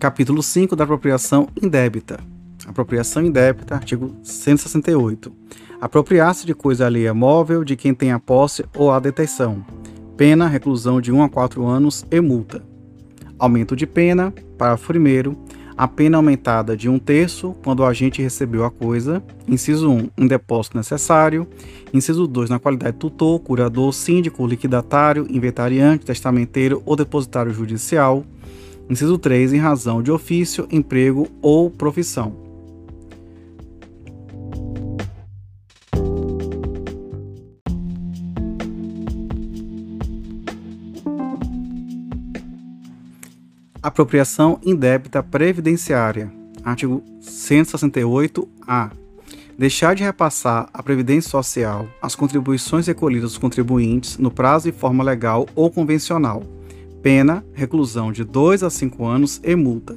Capítulo 0.00 0.42
5 0.42 0.74
da 0.74 0.84
apropriação 0.84 1.46
indébita. 1.62 2.18
Apropriação 2.66 3.22
indébita, 3.22 3.74
artigo 3.74 4.16
168. 4.22 5.30
Apropriar-se 5.78 6.46
de 6.46 6.54
coisa 6.54 6.86
alheia 6.86 7.12
móvel 7.12 7.62
de 7.62 7.76
quem 7.76 7.92
tem 7.92 8.10
a 8.10 8.18
posse 8.18 8.64
ou 8.74 8.90
a 8.90 8.98
detenção. 8.98 9.62
Pena, 10.16 10.48
reclusão 10.48 11.02
de 11.02 11.12
1 11.12 11.22
a 11.22 11.28
4 11.28 11.66
anos 11.66 12.06
e 12.10 12.18
multa. 12.18 12.64
Aumento 13.38 13.76
de 13.76 13.86
pena, 13.86 14.32
parágrafo 14.56 14.90
1 14.90 15.36
a 15.76 15.86
pena 15.86 16.16
aumentada 16.16 16.74
de 16.74 16.88
um 16.88 16.98
terço 16.98 17.54
quando 17.62 17.80
o 17.80 17.84
agente 17.84 18.22
recebeu 18.22 18.64
a 18.64 18.70
coisa. 18.70 19.22
Inciso 19.46 19.90
1, 19.90 20.08
um 20.16 20.26
depósito 20.26 20.78
necessário. 20.78 21.46
Inciso 21.92 22.26
2, 22.26 22.48
na 22.48 22.58
qualidade 22.58 22.92
de 22.92 22.98
tutor, 22.98 23.38
curador, 23.40 23.92
síndico, 23.92 24.46
liquidatário, 24.46 25.26
inventariante, 25.28 26.06
testamenteiro 26.06 26.82
ou 26.86 26.96
depositário 26.96 27.52
judicial. 27.52 28.24
Inciso 28.90 29.16
3, 29.16 29.52
em 29.52 29.58
razão 29.58 30.02
de 30.02 30.10
ofício, 30.10 30.66
emprego 30.68 31.28
ou 31.40 31.70
profissão. 31.70 32.34
Apropriação 43.80 44.58
indébita 44.64 45.22
previdenciária. 45.22 46.32
Artigo 46.64 47.00
168-A. 47.22 48.90
Deixar 49.56 49.94
de 49.94 50.02
repassar 50.02 50.68
à 50.74 50.82
Previdência 50.82 51.30
Social 51.30 51.88
as 52.02 52.16
contribuições 52.16 52.88
recolhidas 52.88 53.30
dos 53.30 53.38
contribuintes 53.38 54.18
no 54.18 54.32
prazo 54.32 54.68
e 54.68 54.72
forma 54.72 55.04
legal 55.04 55.46
ou 55.54 55.70
convencional. 55.70 56.42
Pena, 57.02 57.42
reclusão 57.54 58.12
de 58.12 58.24
2 58.24 58.62
a 58.62 58.68
5 58.68 59.06
anos 59.06 59.40
e 59.42 59.56
multa. 59.56 59.96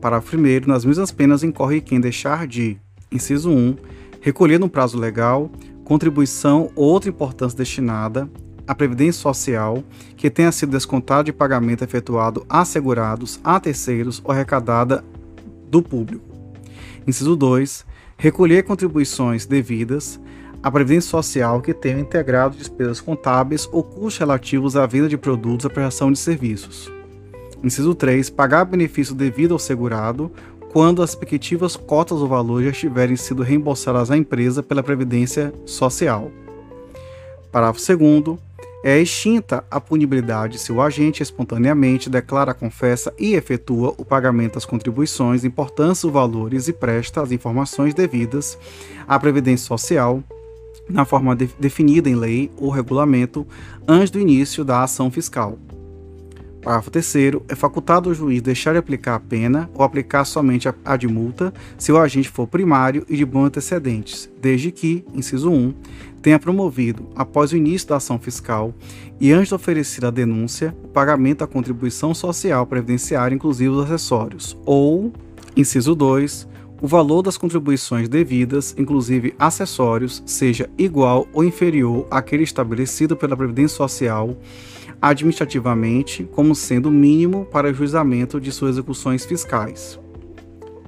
Parágrafo 0.00 0.36
1. 0.36 0.66
Nas 0.66 0.84
mesmas 0.84 1.10
penas 1.10 1.42
incorre 1.42 1.80
quem 1.80 2.00
deixar 2.00 2.46
de, 2.46 2.78
inciso 3.10 3.50
1, 3.50 3.76
recolher 4.20 4.58
no 4.58 4.68
prazo 4.68 4.98
legal 4.98 5.50
contribuição 5.84 6.70
ou 6.76 6.84
outra 6.90 7.08
importância 7.08 7.56
destinada 7.56 8.28
a 8.66 8.74
Previdência 8.74 9.22
Social 9.22 9.82
que 10.14 10.28
tenha 10.28 10.52
sido 10.52 10.72
descontado 10.72 11.24
de 11.24 11.32
pagamento 11.32 11.82
efetuado 11.82 12.44
a 12.46 12.62
segurados, 12.62 13.40
a 13.42 13.58
terceiros 13.58 14.20
ou 14.22 14.30
arrecadada 14.30 15.02
do 15.70 15.80
público. 15.80 16.26
Inciso 17.06 17.34
2. 17.34 17.86
Recolher 18.18 18.64
contribuições 18.64 19.46
devidas 19.46 20.20
à 20.62 20.70
Previdência 20.70 21.10
Social 21.10 21.60
que 21.60 21.72
tenham 21.72 22.00
integrado 22.00 22.56
despesas 22.56 23.00
contábeis 23.00 23.68
ou 23.70 23.82
custos 23.82 24.18
relativos 24.18 24.76
à 24.76 24.86
venda 24.86 25.08
de 25.08 25.16
produtos 25.16 25.64
ou 25.64 25.70
prestação 25.70 26.10
de 26.10 26.18
serviços. 26.18 26.90
Inciso 27.62 27.94
3. 27.94 28.30
Pagar 28.30 28.64
benefício 28.64 29.14
devido 29.14 29.52
ao 29.52 29.58
segurado 29.58 30.30
quando 30.72 31.02
as 31.02 31.10
respectivas 31.10 31.76
cotas 31.76 32.20
ou 32.20 32.28
valores 32.28 32.66
já 32.66 32.72
tiverem 32.72 33.16
sido 33.16 33.42
reembolsadas 33.42 34.10
à 34.10 34.16
empresa 34.16 34.62
pela 34.62 34.82
Previdência 34.82 35.52
Social. 35.64 36.30
Parágrafo 37.50 37.80
2 37.96 38.38
é 38.84 39.00
extinta 39.00 39.64
a 39.68 39.80
punibilidade 39.80 40.56
se 40.56 40.70
o 40.70 40.80
agente 40.80 41.20
espontaneamente 41.20 42.08
declara, 42.08 42.54
confessa 42.54 43.12
e 43.18 43.34
efetua 43.34 43.92
o 43.98 44.04
pagamento 44.04 44.54
das 44.54 44.64
contribuições, 44.64 45.44
importância 45.44 46.08
valores 46.08 46.68
e 46.68 46.72
presta 46.72 47.20
as 47.20 47.32
informações 47.32 47.92
devidas 47.92 48.56
à 49.08 49.18
Previdência 49.18 49.66
Social 49.66 50.22
na 50.88 51.04
forma 51.04 51.36
de, 51.36 51.48
definida 51.58 52.08
em 52.08 52.14
lei 52.14 52.50
ou 52.56 52.70
regulamento 52.70 53.46
antes 53.86 54.10
do 54.10 54.20
início 54.20 54.64
da 54.64 54.82
ação 54.82 55.10
fiscal. 55.10 55.58
Parágrafo 56.62 56.90
3 56.90 57.14
é 57.48 57.54
facultado 57.54 58.08
ao 58.08 58.14
juiz 58.14 58.42
deixar 58.42 58.72
de 58.72 58.78
aplicar 58.78 59.14
a 59.14 59.20
pena 59.20 59.70
ou 59.74 59.84
aplicar 59.84 60.24
somente 60.24 60.68
a 60.84 60.96
de 60.96 61.06
multa 61.06 61.52
se 61.78 61.92
o 61.92 61.98
agente 61.98 62.28
for 62.28 62.46
primário 62.46 63.06
e 63.08 63.16
de 63.16 63.24
bons 63.24 63.46
antecedentes, 63.46 64.28
desde 64.40 64.70
que, 64.72 65.04
inciso 65.14 65.50
1, 65.50 65.72
tenha 66.20 66.38
promovido, 66.38 67.08
após 67.14 67.52
o 67.52 67.56
início 67.56 67.88
da 67.88 67.96
ação 67.96 68.18
fiscal 68.18 68.74
e 69.20 69.32
antes 69.32 69.48
de 69.48 69.54
oferecer 69.54 70.04
a 70.04 70.10
denúncia, 70.10 70.76
o 70.82 70.88
pagamento 70.88 71.38
da 71.38 71.46
contribuição 71.46 72.12
social 72.12 72.66
previdenciária, 72.66 73.34
inclusive 73.34 73.70
os 73.70 73.84
acessórios, 73.84 74.56
ou, 74.66 75.12
inciso 75.56 75.94
2, 75.94 76.48
o 76.80 76.86
valor 76.86 77.22
das 77.22 77.36
contribuições 77.36 78.08
devidas, 78.08 78.74
inclusive 78.78 79.34
acessórios, 79.38 80.22
seja 80.24 80.70
igual 80.78 81.26
ou 81.32 81.44
inferior 81.44 82.06
àquele 82.10 82.44
estabelecido 82.44 83.16
pela 83.16 83.36
Previdência 83.36 83.76
Social 83.76 84.36
administrativamente 85.00 86.24
como 86.32 86.54
sendo 86.54 86.90
mínimo 86.90 87.44
para 87.46 87.70
o 87.70 87.74
juizamento 87.74 88.40
de 88.40 88.50
suas 88.50 88.72
execuções 88.72 89.24
fiscais. 89.24 89.98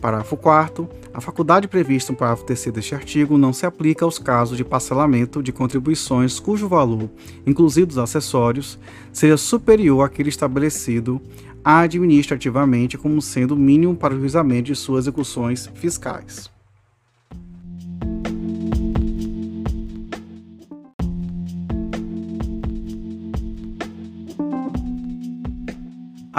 Parágrafo 0.01 0.37
4 0.37 0.89
a 1.13 1.21
faculdade 1.21 1.67
prevista 1.67 2.13
no 2.13 2.19
parágrafo 2.19 2.45
3 2.45 2.67
deste 2.67 2.95
artigo 2.95 3.37
não 3.37 3.53
se 3.53 3.67
aplica 3.67 4.05
aos 4.05 4.17
casos 4.17 4.57
de 4.57 4.65
parcelamento 4.65 5.43
de 5.43 5.51
contribuições 5.51 6.39
cujo 6.39 6.69
valor, 6.69 7.11
inclusive 7.45 7.87
dos 7.87 7.99
acessórios, 7.99 8.79
seja 9.13 9.37
superior 9.37 10.05
àquele 10.05 10.29
estabelecido 10.29 11.21
administrativamente 11.65 12.97
como 12.99 13.21
sendo 13.21 13.57
mínimo 13.57 13.95
para 13.95 14.15
o 14.15 14.19
juizamento 14.19 14.67
de 14.67 14.77
suas 14.77 15.05
execuções 15.05 15.71
fiscais. 15.75 16.51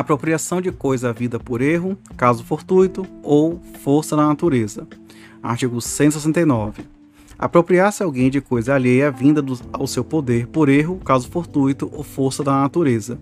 apropriação 0.01 0.61
de 0.61 0.71
coisa 0.71 1.09
havida 1.09 1.39
por 1.39 1.61
erro, 1.61 1.97
caso 2.17 2.43
fortuito 2.43 3.05
ou 3.23 3.61
força 3.81 4.15
da 4.15 4.27
natureza. 4.27 4.87
Artigo 5.41 5.81
169. 5.81 6.83
Apropriar-se 7.37 8.03
alguém 8.03 8.29
de 8.29 8.39
coisa 8.39 8.75
alheia 8.75 9.09
vinda 9.09 9.41
do, 9.41 9.59
ao 9.73 9.87
seu 9.87 10.03
poder 10.03 10.47
por 10.47 10.69
erro, 10.69 10.97
caso 10.97 11.29
fortuito 11.29 11.89
ou 11.91 12.03
força 12.03 12.43
da 12.43 12.51
natureza. 12.51 13.19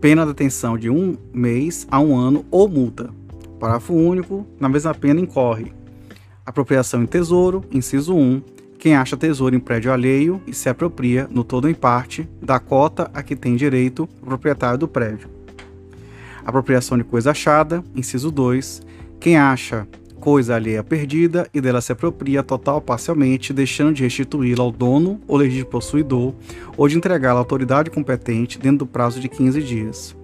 Pena 0.00 0.22
de 0.22 0.28
detenção 0.28 0.78
de 0.78 0.88
um 0.88 1.16
mês 1.32 1.86
a 1.90 2.00
um 2.00 2.16
ano 2.16 2.44
ou 2.50 2.68
multa. 2.68 3.10
Parágrafo 3.58 3.92
único. 3.92 4.46
Na 4.58 4.68
mesma 4.68 4.94
pena 4.94 5.20
incorre. 5.20 5.72
Apropriação 6.44 7.02
em 7.02 7.06
tesouro, 7.06 7.62
inciso 7.70 8.14
1. 8.14 8.42
Quem 8.78 8.96
acha 8.96 9.16
tesouro 9.16 9.54
em 9.54 9.60
prédio 9.60 9.92
alheio 9.92 10.40
e 10.46 10.54
se 10.54 10.68
apropria, 10.68 11.28
no 11.30 11.44
todo 11.44 11.64
ou 11.64 11.70
em 11.70 11.74
parte, 11.74 12.28
da 12.40 12.58
cota 12.58 13.10
a 13.12 13.22
que 13.22 13.36
tem 13.36 13.56
direito 13.56 14.08
o 14.22 14.26
proprietário 14.26 14.78
do 14.78 14.88
prédio 14.88 15.40
apropriação 16.50 16.98
de 16.98 17.04
coisa 17.04 17.30
achada, 17.30 17.82
inciso 17.94 18.30
2, 18.30 18.82
quem 19.18 19.36
acha 19.36 19.86
coisa 20.20 20.54
alheia 20.54 20.84
perdida 20.84 21.48
e 21.52 21.60
dela 21.60 21.80
se 21.80 21.90
apropria 21.90 22.42
total 22.42 22.76
ou 22.76 22.80
parcialmente, 22.80 23.52
deixando 23.52 23.94
de 23.94 24.02
restituí-la 24.02 24.62
ao 24.62 24.70
dono 24.70 25.18
ou 25.26 25.38
legítimo 25.38 25.70
possuidor 25.70 26.34
ou 26.76 26.86
de 26.86 26.96
entregá-la 26.96 27.40
à 27.40 27.42
autoridade 27.42 27.90
competente 27.90 28.58
dentro 28.58 28.80
do 28.80 28.86
prazo 28.86 29.18
de 29.18 29.28
15 29.28 29.62
dias. 29.62 30.16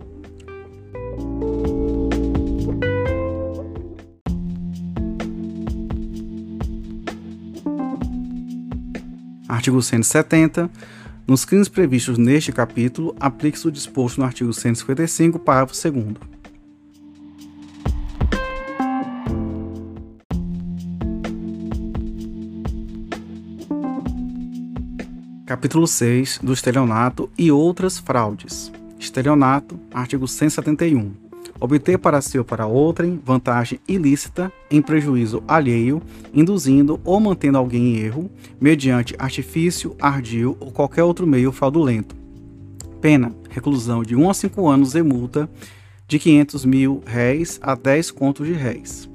Artigo 9.48 9.80
170. 9.80 10.70
Nos 11.26 11.44
crimes 11.44 11.68
previstos 11.68 12.18
neste 12.18 12.52
capítulo, 12.52 13.16
aplique-se 13.18 13.66
o 13.66 13.72
disposto 13.72 14.18
no 14.18 14.24
artigo 14.24 14.52
155, 14.52 15.38
parágrafo 15.40 15.74
2. 15.90 16.35
Capítulo 25.56 25.86
6 25.86 26.40
do 26.42 26.52
estelionato 26.52 27.30
e 27.38 27.50
outras 27.50 27.98
fraudes. 27.98 28.70
Estelionato, 28.98 29.80
artigo 29.90 30.28
171 30.28 31.14
obter 31.58 31.96
para 31.96 32.20
si 32.20 32.38
ou 32.38 32.44
para 32.44 32.66
outrem 32.66 33.18
vantagem 33.24 33.80
ilícita 33.88 34.52
em 34.70 34.82
prejuízo 34.82 35.42
alheio, 35.48 36.02
induzindo 36.34 37.00
ou 37.02 37.18
mantendo 37.18 37.56
alguém 37.56 37.96
em 37.96 38.00
erro, 38.00 38.30
mediante 38.60 39.16
artifício, 39.18 39.96
ardil 39.98 40.58
ou 40.60 40.70
qualquer 40.70 41.04
outro 41.04 41.26
meio 41.26 41.50
fraudulento. 41.50 42.14
Pena: 43.00 43.32
reclusão 43.48 44.02
de 44.02 44.14
1 44.14 44.28
a 44.28 44.34
5 44.34 44.68
anos 44.68 44.94
e 44.94 45.02
multa 45.02 45.48
de 46.06 46.18
500 46.18 46.66
mil 46.66 47.02
réis 47.06 47.58
a 47.62 47.74
10 47.74 48.10
contos 48.10 48.46
de 48.46 48.52
réis. 48.52 49.08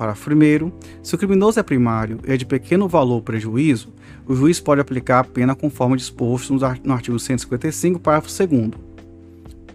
Parágrafo 0.00 0.30
1. 0.30 0.72
Se 1.02 1.14
o 1.14 1.18
criminoso 1.18 1.60
é 1.60 1.62
primário 1.62 2.20
e 2.26 2.32
é 2.32 2.36
de 2.38 2.46
pequeno 2.46 2.88
valor 2.88 3.20
prejuízo, 3.20 3.92
o 4.26 4.34
juiz 4.34 4.58
pode 4.58 4.80
aplicar 4.80 5.18
a 5.18 5.24
pena 5.24 5.54
conforme 5.54 5.94
disposto 5.94 6.54
no 6.82 6.94
artigo 6.94 7.18
155, 7.18 8.00
parágrafo 8.00 8.46
2 8.46 8.70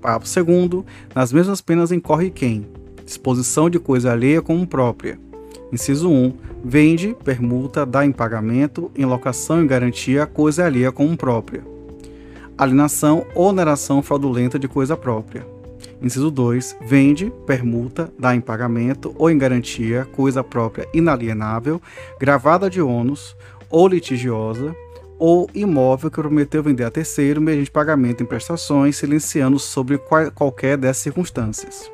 Parágrafo 0.01 0.43
2 0.43 0.83
nas 1.13 1.31
mesmas 1.31 1.61
penas 1.61 1.91
incorre 1.91 2.31
quem? 2.31 2.65
Disposição 3.05 3.69
de 3.69 3.77
coisa 3.77 4.13
alheia 4.13 4.41
como 4.41 4.65
própria. 4.65 5.19
Inciso 5.71 6.09
1. 6.09 6.33
Vende, 6.63 7.15
permuta, 7.23 7.85
dá 7.85 8.03
em 8.03 8.11
pagamento, 8.11 8.89
em 8.95 9.05
locação 9.05 9.63
e 9.63 9.67
garantia 9.67 10.25
coisa 10.25 10.65
alheia 10.65 10.91
como 10.91 11.15
própria. 11.15 11.63
Alienação 12.57 13.27
ou 13.35 13.49
oneração 13.49 14.01
fraudulenta 14.01 14.57
de 14.57 14.67
coisa 14.67 14.97
própria. 14.97 15.45
Inciso 16.01 16.29
2. 16.29 16.77
Vende, 16.81 17.31
permuta, 17.45 18.11
dá 18.19 18.35
em 18.35 18.41
pagamento 18.41 19.13
ou 19.17 19.29
em 19.29 19.37
garantia 19.37 20.05
coisa 20.13 20.43
própria 20.43 20.87
inalienável, 20.93 21.81
gravada 22.19 22.69
de 22.69 22.81
ônus 22.81 23.35
ou 23.69 23.87
litigiosa, 23.87 24.75
ou 25.17 25.49
imóvel 25.53 26.11
que 26.11 26.21
prometeu 26.21 26.61
vender 26.61 26.83
a 26.83 26.91
terceiro 26.91 27.41
mediante 27.41 27.71
pagamento 27.71 28.21
em 28.21 28.25
prestações, 28.25 28.97
silenciando 28.97 29.57
sobre 29.57 29.97
qual, 29.97 30.29
qualquer 30.31 30.77
dessas 30.77 31.03
circunstâncias. 31.03 31.89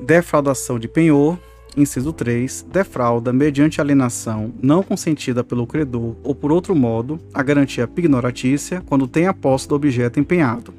Defraudação 0.00 0.78
de 0.78 0.88
penhor, 0.88 1.38
inciso 1.76 2.12
3, 2.12 2.66
defrauda 2.72 3.32
mediante 3.32 3.80
alienação 3.80 4.52
não 4.62 4.82
consentida 4.82 5.44
pelo 5.44 5.66
credor 5.66 6.16
ou 6.22 6.34
por 6.34 6.50
outro 6.50 6.74
modo 6.74 7.20
a 7.34 7.42
garantia 7.42 7.86
pignoratícia 7.86 8.82
quando 8.86 9.06
tem 9.06 9.26
a 9.26 9.34
posse 9.34 9.68
do 9.68 9.74
objeto 9.74 10.18
empenhado. 10.18 10.72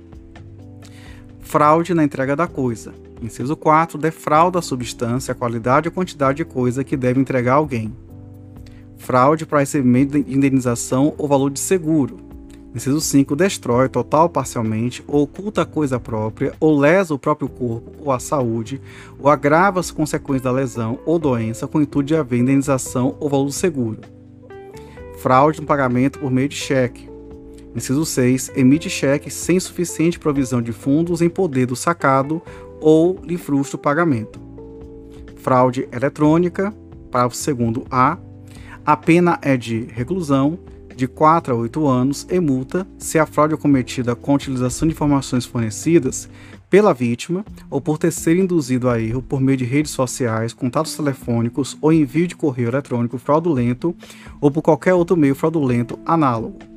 Fraude 1.47 1.93
na 1.93 2.03
entrega 2.03 2.36
da 2.36 2.47
coisa. 2.47 2.93
Inciso 3.21 3.55
4, 3.55 3.97
defrauda 3.97 4.60
a 4.60 4.62
substância, 4.62 5.31
a 5.31 5.36
qualidade 5.36 5.88
ou 5.88 5.93
quantidade 5.93 6.38
de 6.38 6.45
coisa 6.45 6.83
que 6.83 6.95
deve 6.95 7.19
entregar 7.19 7.53
alguém 7.53 7.93
fraude 8.97 9.45
para 9.45 9.60
recebimento 9.60 10.21
de 10.21 10.33
indenização 10.33 11.13
ou 11.17 11.27
valor 11.27 11.49
de 11.49 11.60
seguro. 11.60 12.17
Inciso 12.75 12.99
5. 12.99 13.36
Destrói 13.36 13.88
total 13.88 14.23
ou 14.23 14.29
parcialmente, 14.29 15.03
ou 15.07 15.23
oculta 15.23 15.62
a 15.62 15.65
coisa 15.65 15.99
própria, 15.99 16.53
ou 16.60 16.77
lesa 16.77 17.13
o 17.13 17.19
próprio 17.19 17.47
corpo 17.47 17.91
ou 18.03 18.12
a 18.12 18.19
saúde, 18.19 18.81
ou 19.17 19.29
agrava 19.29 19.79
as 19.79 19.89
consequências 19.89 20.43
da 20.43 20.51
lesão 20.51 20.99
ou 21.05 21.17
doença 21.17 21.67
com 21.67 21.81
intuito 21.81 22.07
de 22.07 22.15
haver 22.15 22.39
indenização 22.39 23.15
ou 23.19 23.29
valor 23.29 23.47
de 23.47 23.53
seguro. 23.53 24.01
Fraude 25.19 25.62
no 25.62 25.65
pagamento 25.65 26.19
por 26.19 26.29
meio 26.29 26.49
de 26.49 26.55
cheque. 26.55 27.10
Inciso 27.77 28.05
6. 28.05 28.51
Emite 28.55 28.89
cheque 28.89 29.29
sem 29.29 29.59
suficiente 29.59 30.17
provisão 30.17 30.61
de 30.61 30.71
fundos 30.71 31.21
em 31.21 31.29
poder 31.29 31.67
do 31.67 31.75
sacado 31.75 32.41
ou 32.81 33.19
lhe 33.23 33.37
frustra 33.37 33.77
o 33.77 33.79
pagamento. 33.79 34.39
Fraude 35.37 35.87
eletrônica. 35.91 36.73
Parágrafo 37.11 37.55
2 37.55 37.85
A 37.89 38.17
a 38.87 38.95
pena 38.95 39.37
é 39.41 39.57
de 39.57 39.81
reclusão 39.91 40.57
de 40.95 41.09
4 41.09 41.53
a 41.53 41.57
8 41.57 41.85
anos 41.85 42.25
e 42.29 42.39
multa 42.39 42.87
se 42.97 43.19
a 43.19 43.25
fraude 43.25 43.53
é 43.53 43.57
cometida 43.57 44.15
com 44.15 44.33
utilização 44.33 44.87
de 44.87 44.93
informações 44.93 45.45
fornecidas 45.45 46.29
pela 46.69 46.93
vítima 46.93 47.43
ou 47.69 47.81
por 47.81 47.97
ter 47.97 48.11
sido 48.11 48.39
induzido 48.39 48.89
a 48.89 48.97
erro 48.97 49.21
por 49.21 49.41
meio 49.41 49.57
de 49.57 49.65
redes 49.65 49.91
sociais, 49.91 50.53
contatos 50.53 50.95
telefônicos 50.95 51.77
ou 51.81 51.91
envio 51.91 52.27
de 52.27 52.35
correio 52.37 52.69
eletrônico 52.69 53.17
fraudulento 53.17 53.93
ou 54.39 54.49
por 54.49 54.61
qualquer 54.61 54.93
outro 54.93 55.17
meio 55.17 55.35
fraudulento 55.35 55.99
análogo. 56.05 56.76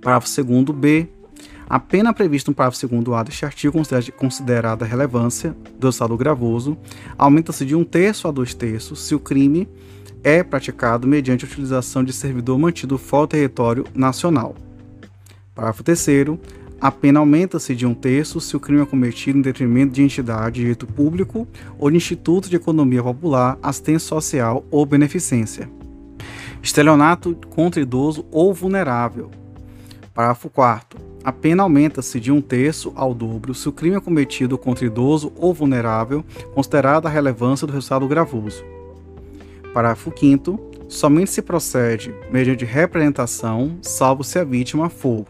Parágrafo 0.00 0.42
2 0.42 0.76
B. 0.76 1.08
A 1.68 1.80
pena 1.80 2.12
prevista 2.12 2.50
no 2.50 2.54
parágrafo 2.54 2.86
2 2.86 3.08
A 3.18 3.22
deste 3.22 3.44
artigo, 3.44 3.78
considerada 4.16 4.84
relevância 4.84 5.56
do 5.78 5.88
estado 5.88 6.16
gravoso, 6.16 6.76
aumenta-se 7.16 7.64
de 7.64 7.74
um 7.74 7.84
terço 7.84 8.28
a 8.28 8.30
dois 8.30 8.52
terços 8.52 9.00
se 9.02 9.14
o 9.14 9.20
crime 9.20 9.68
é 10.22 10.42
praticado 10.42 11.08
mediante 11.08 11.44
a 11.44 11.48
utilização 11.48 12.04
de 12.04 12.12
servidor 12.12 12.58
mantido 12.58 12.98
fora 12.98 13.26
do 13.26 13.30
território 13.30 13.86
nacional. 13.94 14.54
Parágrafo 15.54 15.82
3 15.82 16.00
a 16.82 16.90
pena 16.90 17.20
aumenta-se 17.20 17.76
de 17.76 17.86
um 17.86 17.94
terço 17.94 18.40
se 18.40 18.56
o 18.56 18.60
crime 18.60 18.82
é 18.82 18.84
cometido 18.84 19.38
em 19.38 19.40
detrimento 19.40 19.94
de 19.94 20.02
entidade 20.02 20.56
de 20.56 20.62
direito 20.62 20.84
público 20.84 21.46
ou 21.78 21.88
de 21.88 21.96
instituto 21.96 22.50
de 22.50 22.56
economia 22.56 23.00
popular, 23.00 23.56
assistência 23.62 24.08
social 24.08 24.64
ou 24.68 24.84
beneficência. 24.84 25.70
Estelionato 26.60 27.36
contra 27.50 27.80
idoso 27.80 28.26
ou 28.32 28.52
vulnerável. 28.52 29.30
Parágrafo 30.14 30.50
4 30.50 30.98
A 31.24 31.32
pena 31.32 31.62
aumenta-se 31.62 32.20
de 32.20 32.30
um 32.30 32.40
terço 32.40 32.92
ao 32.94 33.14
dobro 33.14 33.54
se 33.54 33.68
o 33.68 33.72
crime 33.72 33.96
é 33.96 34.00
cometido 34.00 34.58
contra 34.58 34.84
idoso 34.84 35.32
ou 35.36 35.54
vulnerável, 35.54 36.24
considerada 36.54 37.08
a 37.08 37.10
relevância 37.10 37.66
do 37.66 37.72
resultado 37.72 38.06
gravoso. 38.06 38.62
Parágrafo 39.72 40.12
5 40.14 40.72
Somente 40.92 41.30
se 41.30 41.40
procede 41.40 42.14
mediante 42.30 42.66
representação, 42.66 43.78
salvo 43.80 44.22
se 44.22 44.38
a 44.38 44.44
vítima 44.44 44.90
for. 44.90 45.24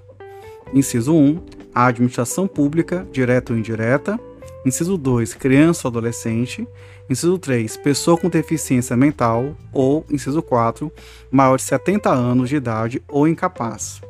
Inciso 0.74 1.14
1. 1.14 1.38
A 1.72 1.86
administração 1.86 2.48
pública, 2.48 3.06
direta 3.12 3.52
ou 3.52 3.58
indireta. 3.58 4.18
Inciso 4.66 4.98
2. 4.98 5.34
Criança 5.34 5.86
ou 5.86 5.90
adolescente. 5.90 6.66
Inciso 7.08 7.38
3. 7.38 7.76
Pessoa 7.76 8.18
com 8.18 8.28
deficiência 8.28 8.96
mental. 8.96 9.56
Ou, 9.72 10.04
inciso 10.10 10.42
4. 10.42 10.90
Maior 11.30 11.56
de 11.56 11.62
70 11.62 12.10
anos 12.10 12.48
de 12.48 12.56
idade 12.56 13.00
ou 13.06 13.28
incapaz. 13.28 14.00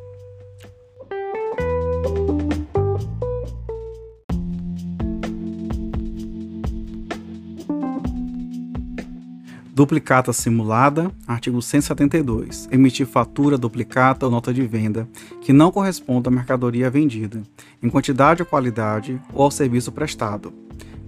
Duplicata 9.75 10.31
simulada, 10.31 11.11
artigo 11.27 11.59
172. 11.59 12.69
Emitir 12.71 13.07
fatura, 13.07 13.57
duplicata 13.57 14.23
ou 14.23 14.31
nota 14.31 14.53
de 14.53 14.61
venda 14.67 15.09
que 15.41 15.51
não 15.51 15.71
corresponda 15.71 16.29
à 16.29 16.31
mercadoria 16.31 16.91
vendida, 16.91 17.41
em 17.81 17.89
quantidade 17.89 18.43
ou 18.43 18.45
qualidade, 18.45 19.19
ou 19.33 19.45
ao 19.45 19.49
serviço 19.49 19.91
prestado. 19.91 20.53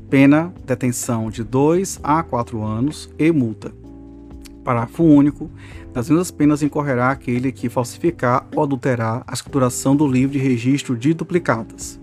Pena, 0.10 0.52
detenção 0.66 1.30
de 1.30 1.44
2 1.44 2.00
a 2.02 2.24
4 2.24 2.64
anos 2.64 3.08
e 3.20 3.32
multa. 3.32 3.72
Parágrafo 4.64 5.04
único. 5.04 5.48
Das 5.94 6.10
mesmas 6.10 6.32
penas 6.32 6.64
incorrerá 6.64 7.12
aquele 7.12 7.52
que 7.52 7.70
falsificar 7.70 8.48
ou 8.56 8.64
adulterar 8.64 9.24
a 9.28 9.34
escrituração 9.34 9.96
do 9.96 10.08
livro 10.08 10.34
de 10.34 10.40
registro 10.40 10.98
de 10.98 11.14
duplicatas. 11.14 12.00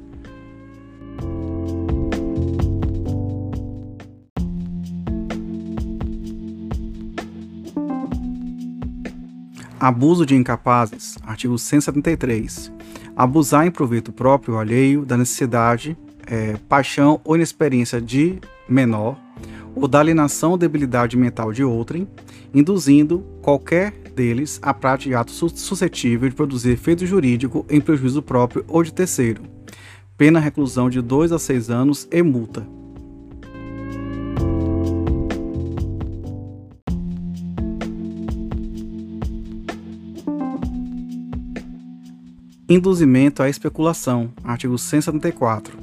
Abuso 9.82 10.24
de 10.24 10.36
incapazes, 10.36 11.18
artigo 11.24 11.58
173. 11.58 12.70
Abusar 13.16 13.66
em 13.66 13.70
proveito 13.72 14.12
próprio 14.12 14.54
ou 14.54 14.60
alheio 14.60 15.04
da 15.04 15.16
necessidade, 15.16 15.98
é, 16.24 16.56
paixão 16.68 17.20
ou 17.24 17.34
inexperiência 17.34 18.00
de 18.00 18.38
menor, 18.68 19.18
ou 19.74 19.88
da 19.88 19.98
alienação 19.98 20.52
ou 20.52 20.56
debilidade 20.56 21.16
mental 21.16 21.52
de 21.52 21.64
outrem, 21.64 22.06
induzindo 22.54 23.26
qualquer 23.42 23.90
deles 24.14 24.60
a 24.62 24.72
prática 24.72 25.10
de 25.10 25.16
ato 25.16 25.32
suscetível 25.32 26.28
de 26.28 26.36
produzir 26.36 26.70
efeito 26.70 27.04
jurídico 27.04 27.66
em 27.68 27.80
prejuízo 27.80 28.22
próprio 28.22 28.64
ou 28.68 28.84
de 28.84 28.94
terceiro. 28.94 29.42
Pena 30.16 30.38
reclusão 30.38 30.88
de 30.88 31.02
2 31.02 31.32
a 31.32 31.40
6 31.40 31.70
anos 31.70 32.06
e 32.08 32.22
multa. 32.22 32.64
Induzimento 42.74 43.42
à 43.42 43.50
especulação, 43.50 44.30
artigo 44.42 44.78
174. 44.78 45.76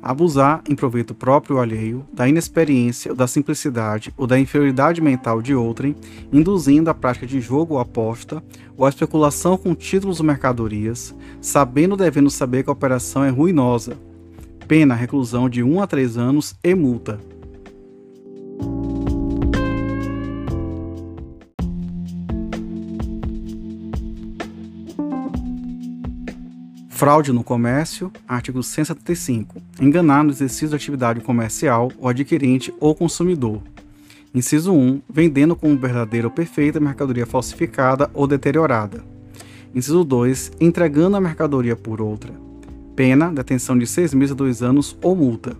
Abusar 0.00 0.62
em 0.66 0.74
proveito 0.74 1.14
próprio 1.14 1.56
ou 1.56 1.62
alheio 1.62 2.06
da 2.10 2.26
inexperiência 2.26 3.10
ou 3.10 3.16
da 3.16 3.26
simplicidade 3.26 4.14
ou 4.16 4.26
da 4.26 4.38
inferioridade 4.40 5.02
mental 5.02 5.42
de 5.42 5.54
outrem, 5.54 5.94
induzindo 6.32 6.88
a 6.88 6.94
prática 6.94 7.26
de 7.26 7.38
jogo 7.38 7.74
ou 7.74 7.80
aposta 7.80 8.42
ou 8.78 8.86
a 8.86 8.88
especulação 8.88 9.58
com 9.58 9.74
títulos 9.74 10.20
ou 10.20 10.26
mercadorias, 10.26 11.14
sabendo 11.38 11.92
ou 11.92 11.98
devendo 11.98 12.30
saber 12.30 12.62
que 12.62 12.70
a 12.70 12.72
operação 12.72 13.22
é 13.22 13.28
ruinosa. 13.28 13.98
Pena 14.66 14.94
reclusão 14.94 15.50
de 15.50 15.62
1 15.62 15.82
a 15.82 15.86
3 15.86 16.16
anos 16.16 16.54
e 16.64 16.74
multa. 16.74 17.20
Fraude 27.02 27.32
no 27.32 27.42
comércio, 27.42 28.12
artigo 28.28 28.62
175. 28.62 29.60
Enganar 29.80 30.22
no 30.22 30.30
exercício 30.30 30.68
da 30.68 30.76
atividade 30.76 31.20
comercial 31.20 31.90
o 31.98 32.06
adquirente 32.06 32.72
ou 32.78 32.94
consumidor. 32.94 33.60
Inciso 34.32 34.72
1. 34.72 35.02
Vendendo 35.12 35.56
como 35.56 35.76
verdadeira 35.76 36.28
ou 36.28 36.32
perfeita 36.32 36.78
mercadoria 36.78 37.26
falsificada 37.26 38.08
ou 38.14 38.28
deteriorada. 38.28 39.02
Inciso 39.74 40.04
2. 40.04 40.52
Entregando 40.60 41.16
a 41.16 41.20
mercadoria 41.20 41.74
por 41.74 42.00
outra. 42.00 42.32
Pena, 42.94 43.32
detenção 43.32 43.76
de 43.76 43.84
seis 43.84 44.14
meses 44.14 44.30
a 44.30 44.36
dois 44.36 44.62
anos 44.62 44.96
ou 45.02 45.16
multa. 45.16 45.56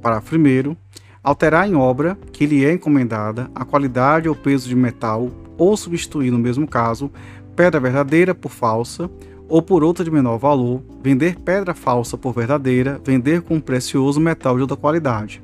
Parágrafo 0.00 0.36
1. 0.36 0.76
Alterar 1.20 1.68
em 1.68 1.74
obra 1.74 2.16
que 2.32 2.46
lhe 2.46 2.64
é 2.64 2.72
encomendada 2.72 3.50
a 3.56 3.64
qualidade 3.64 4.28
ou 4.28 4.36
peso 4.36 4.68
de 4.68 4.76
metal 4.76 5.32
ou 5.58 5.76
substituir, 5.76 6.30
no 6.30 6.38
mesmo 6.38 6.64
caso, 6.68 7.10
pedra 7.56 7.80
verdadeira 7.80 8.36
por 8.36 8.52
falsa 8.52 9.10
ou 9.50 9.60
por 9.60 9.82
outra 9.82 10.04
de 10.04 10.10
menor 10.10 10.38
valor, 10.38 10.80
vender 11.02 11.36
pedra 11.40 11.74
falsa 11.74 12.16
por 12.16 12.32
verdadeira, 12.32 13.00
vender 13.04 13.42
com 13.42 13.60
precioso 13.60 14.20
metal 14.20 14.54
de 14.54 14.62
outra 14.62 14.76
qualidade. 14.76 15.42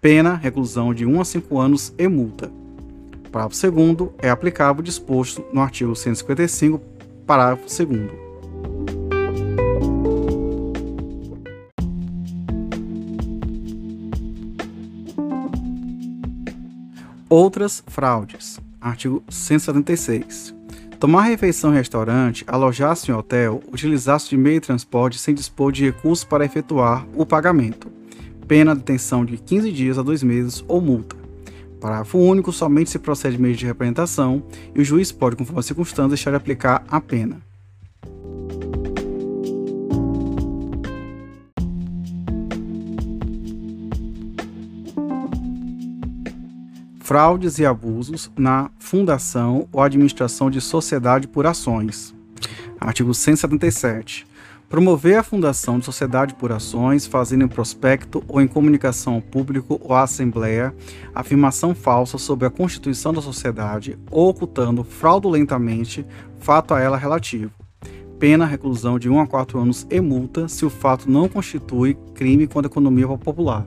Pena, 0.00 0.34
reclusão 0.34 0.94
de 0.94 1.04
1 1.04 1.20
a 1.20 1.24
5 1.24 1.58
anos 1.58 1.92
e 1.98 2.08
multa. 2.08 2.50
Parágrafo 3.30 3.70
2 3.70 4.10
é 4.18 4.30
aplicável 4.30 4.82
disposto 4.82 5.44
no 5.52 5.60
artigo 5.60 5.94
155, 5.96 6.80
parágrafo 7.26 7.66
2 7.84 8.10
Outras 17.28 17.82
fraudes. 17.88 18.60
Artigo 18.80 19.22
176 19.28 20.61
Tomar 21.02 21.22
refeição 21.22 21.72
em 21.72 21.78
restaurante, 21.78 22.44
alojar-se 22.46 23.10
em 23.10 23.14
hotel, 23.14 23.60
utilizar-se 23.72 24.28
de 24.30 24.36
meio 24.36 24.60
de 24.60 24.68
transporte 24.68 25.18
sem 25.18 25.34
dispor 25.34 25.72
de 25.72 25.86
recursos 25.86 26.22
para 26.22 26.44
efetuar 26.44 27.04
o 27.16 27.26
pagamento. 27.26 27.90
Pena 28.46 28.72
de 28.72 28.82
detenção 28.82 29.24
de 29.24 29.36
15 29.36 29.72
dias 29.72 29.98
a 29.98 30.02
2 30.02 30.22
meses 30.22 30.64
ou 30.68 30.80
multa. 30.80 31.16
Parágrafo 31.80 32.18
único, 32.18 32.52
somente 32.52 32.90
se 32.90 33.00
procede 33.00 33.36
meio 33.36 33.56
de 33.56 33.66
representação 33.66 34.44
e 34.72 34.80
o 34.80 34.84
juiz 34.84 35.10
pode, 35.10 35.34
conforme 35.34 35.58
a 35.58 35.64
circunstância, 35.64 36.10
deixar 36.10 36.30
de 36.30 36.36
aplicar 36.36 36.84
a 36.88 37.00
pena. 37.00 37.42
Fraudes 47.12 47.58
e 47.58 47.66
abusos 47.66 48.32
na 48.38 48.70
fundação 48.78 49.68
ou 49.70 49.82
administração 49.82 50.50
de 50.50 50.62
sociedade 50.62 51.28
por 51.28 51.46
ações. 51.46 52.14
Artigo 52.80 53.12
177. 53.12 54.26
Promover 54.66 55.18
a 55.18 55.22
fundação 55.22 55.78
de 55.78 55.84
sociedade 55.84 56.32
por 56.32 56.50
ações, 56.52 57.04
fazendo 57.04 57.44
em 57.44 57.48
prospecto 57.48 58.24
ou 58.26 58.40
em 58.40 58.46
comunicação 58.46 59.16
ao 59.16 59.20
público 59.20 59.78
ou 59.84 59.94
à 59.94 60.04
Assembleia 60.04 60.74
afirmação 61.14 61.74
falsa 61.74 62.16
sobre 62.16 62.46
a 62.46 62.50
constituição 62.50 63.12
da 63.12 63.20
sociedade 63.20 63.98
ou 64.10 64.30
ocultando 64.30 64.82
fraudulentamente 64.82 66.06
fato 66.38 66.72
a 66.72 66.80
ela 66.80 66.96
relativo. 66.96 67.52
Pena 68.18 68.46
reclusão 68.46 68.98
de 68.98 69.10
1 69.10 69.20
a 69.20 69.26
4 69.26 69.58
anos 69.58 69.86
e 69.90 70.00
multa 70.00 70.48
se 70.48 70.64
o 70.64 70.70
fato 70.70 71.10
não 71.10 71.28
constitui 71.28 71.94
crime 72.14 72.46
contra 72.46 72.70
a 72.70 72.72
economia 72.72 73.06
popular 73.18 73.66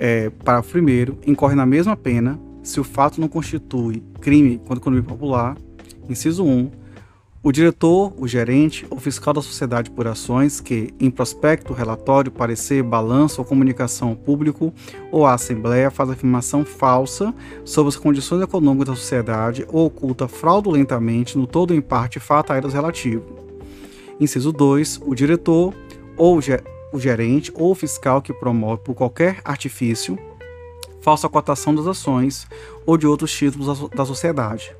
é, 0.00 0.30
parágrafo 0.30 0.70
primeiro, 0.70 1.18
incorre 1.26 1.54
na 1.54 1.66
mesma 1.66 1.94
pena 1.94 2.40
se 2.62 2.80
o 2.80 2.84
fato 2.84 3.20
não 3.20 3.28
constitui 3.28 4.02
crime 4.18 4.56
contra 4.58 4.76
a 4.76 4.78
economia 4.78 5.04
popular. 5.04 5.56
Inciso 6.08 6.42
1. 6.42 6.70
O 7.42 7.52
diretor, 7.52 8.12
o 8.18 8.26
gerente 8.26 8.86
ou 8.90 8.98
fiscal 8.98 9.32
da 9.32 9.40
sociedade 9.40 9.90
por 9.90 10.06
ações 10.06 10.60
que, 10.60 10.92
em 10.98 11.10
prospecto, 11.10 11.72
relatório, 11.72 12.30
parecer, 12.30 12.82
balanço 12.82 13.40
ou 13.40 13.46
comunicação 13.46 14.10
ao 14.10 14.16
público 14.16 14.72
ou 15.10 15.26
à 15.26 15.34
Assembleia, 15.34 15.90
faz 15.90 16.10
afirmação 16.10 16.64
falsa 16.64 17.34
sobre 17.64 17.88
as 17.88 17.96
condições 17.96 18.42
econômicas 18.42 18.88
da 18.88 18.94
sociedade 18.94 19.66
ou 19.68 19.86
oculta 19.86 20.28
fraudulentamente, 20.28 21.38
no 21.38 21.46
todo 21.46 21.70
ou 21.70 21.76
em 21.76 21.80
parte, 21.80 22.20
fato 22.20 22.52
a 22.52 22.56
elas 22.56 22.74
relativo. 22.74 23.24
Inciso 24.18 24.52
2. 24.52 25.00
O 25.06 25.14
diretor 25.14 25.74
ou 26.18 26.42
o 26.92 26.98
gerente 26.98 27.52
ou 27.54 27.70
o 27.72 27.74
fiscal 27.74 28.20
que 28.20 28.32
promove 28.32 28.82
por 28.82 28.94
qualquer 28.94 29.40
artifício 29.44 30.18
falsa 31.00 31.28
cotação 31.28 31.74
das 31.74 31.86
ações 31.86 32.46
ou 32.86 32.96
de 32.96 33.06
outros 33.06 33.32
títulos 33.32 33.90
da 33.90 34.04
sociedade. 34.04 34.74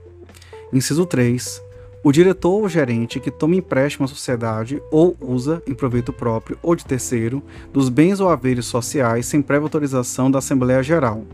Inciso 0.73 1.07
3. 1.07 1.63
O 2.03 2.13
diretor 2.13 2.53
ou 2.53 2.69
gerente 2.69 3.21
que 3.21 3.31
toma 3.31 3.57
empréstimo 3.57 4.05
à 4.05 4.09
sociedade 4.09 4.81
ou 4.91 5.17
usa, 5.21 5.63
em 5.67 5.75
proveito 5.75 6.13
próprio 6.13 6.59
ou 6.63 6.75
de 6.75 6.85
terceiro, 6.85 7.43
dos 7.73 7.89
bens 7.89 8.21
ou 8.21 8.29
haveres 8.29 8.67
sociais 8.67 9.27
sem 9.27 9.43
prévia 9.43 9.65
autorização 9.65 10.31
da 10.31 10.39
Assembleia 10.39 10.83
Geral. 10.83 11.25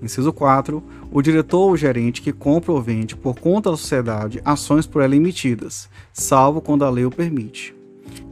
Inciso 0.00 0.32
4. 0.32 0.82
O 1.10 1.20
diretor 1.20 1.60
ou 1.60 1.76
gerente 1.76 2.22
que 2.22 2.32
compra 2.32 2.72
ou 2.72 2.80
vende 2.80 3.16
por 3.16 3.38
conta 3.38 3.70
da 3.70 3.76
sociedade 3.76 4.40
ações 4.44 4.86
por 4.86 5.02
ela 5.02 5.16
emitidas, 5.16 5.88
salvo 6.12 6.60
quando 6.60 6.84
a 6.84 6.90
lei 6.90 7.04
o 7.04 7.10
permite. 7.10 7.77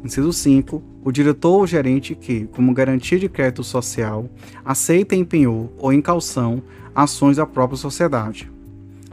Inciso 0.05 0.33
5. 0.33 0.83
O 1.05 1.13
diretor 1.13 1.59
ou 1.59 1.67
gerente 1.67 2.15
que, 2.15 2.47
como 2.47 2.75
garantia 2.75 3.19
de 3.19 3.29
crédito 3.29 3.65
social, 3.65 4.29
aceita 4.65 5.15
em 5.15 5.25
penhor 5.25 5.69
ou 5.79 5.93
em 5.93 6.01
calção 6.01 6.63
ações 6.95 7.37
da 7.37 7.47
própria 7.47 7.77
sociedade. 7.77 8.51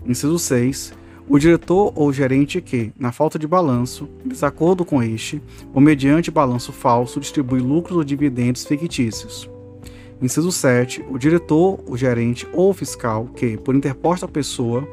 Inciso 0.06 0.38
6. 0.38 0.94
O 1.28 1.40
diretor 1.40 1.94
ou 1.96 2.12
gerente 2.12 2.60
que, 2.62 2.92
na 3.00 3.12
falta 3.12 3.40
de 3.40 3.48
balanço, 3.48 4.10
desacordo 4.26 4.84
com 4.84 5.02
este, 5.02 5.42
ou 5.74 5.82
mediante 5.82 6.30
balanço 6.30 6.74
falso, 6.74 7.20
distribui 7.20 7.60
lucros 7.60 7.98
ou 7.98 8.04
dividendos 8.04 8.66
fictícios. 8.66 9.50
Inciso 10.22 10.52
7. 10.52 11.04
O 11.10 11.18
diretor, 11.18 11.80
o 11.88 11.96
gerente 11.98 12.48
ou 12.54 12.74
fiscal 12.74 13.26
que, 13.36 13.58
por 13.58 13.76
interposta 13.76 14.28
pessoa 14.28 14.88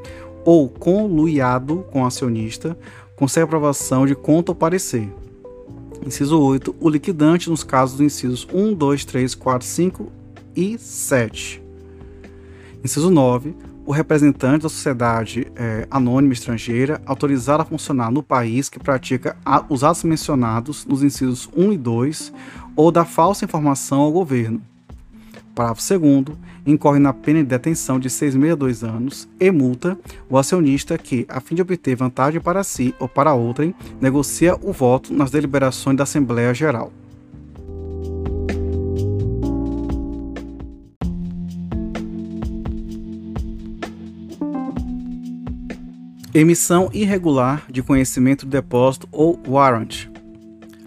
ou 0.45 0.69
conluiado 0.69 1.85
com 1.90 2.05
acionista, 2.05 2.77
consegue 3.16 3.45
aprovação 3.45 4.07
de 4.07 4.14
conta 4.14 4.53
ou 4.53 4.57
parecer. 4.57 5.09
Inciso 6.04 6.40
8. 6.40 6.74
O 6.80 6.88
liquidante 6.88 7.50
nos 7.50 7.62
casos 7.62 7.98
dos 7.98 8.06
incisos 8.06 8.48
1, 8.52 8.74
2, 8.74 9.04
3, 9.04 9.34
4, 9.34 9.66
5 9.66 10.12
e 10.56 10.78
7. 10.78 11.62
Inciso 12.82 13.10
9. 13.10 13.54
O 13.84 13.92
representante 13.92 14.62
da 14.62 14.68
sociedade 14.68 15.50
é, 15.56 15.86
anônima 15.90 16.32
estrangeira 16.32 17.02
autorizado 17.04 17.62
a 17.62 17.66
funcionar 17.66 18.10
no 18.10 18.22
país 18.22 18.68
que 18.68 18.78
pratica 18.78 19.36
a, 19.44 19.64
os 19.68 19.82
atos 19.82 20.04
mencionados 20.04 20.86
nos 20.86 21.02
incisos 21.02 21.48
1 21.56 21.72
e 21.72 21.78
2 21.78 22.32
ou 22.76 22.92
da 22.92 23.04
falsa 23.04 23.44
informação 23.44 24.00
ao 24.00 24.12
governo, 24.12 24.62
Parágrafo 25.54 25.98
2 25.98 26.38
incorre 26.66 26.98
na 26.98 27.12
pena 27.12 27.40
de 27.40 27.48
detenção 27.48 27.98
de 27.98 28.08
seis 28.08 28.34
meses 28.34 28.52
a 28.52 28.56
dois 28.56 28.84
anos 28.84 29.28
e 29.38 29.50
multa 29.50 29.98
o 30.28 30.38
acionista 30.38 30.96
que, 30.96 31.26
a 31.28 31.40
fim 31.40 31.54
de 31.54 31.62
obter 31.62 31.96
vantagem 31.96 32.40
para 32.40 32.62
si 32.62 32.94
ou 32.98 33.08
para 33.08 33.34
outrem, 33.34 33.74
negocia 34.00 34.56
o 34.62 34.72
voto 34.72 35.12
nas 35.12 35.30
deliberações 35.30 35.96
da 35.96 36.04
Assembleia 36.04 36.54
Geral. 36.54 36.92
Emissão 46.32 46.88
irregular 46.92 47.64
de 47.68 47.82
conhecimento 47.82 48.46
do 48.46 48.50
depósito 48.50 49.08
ou 49.10 49.36
warrant. 49.48 50.06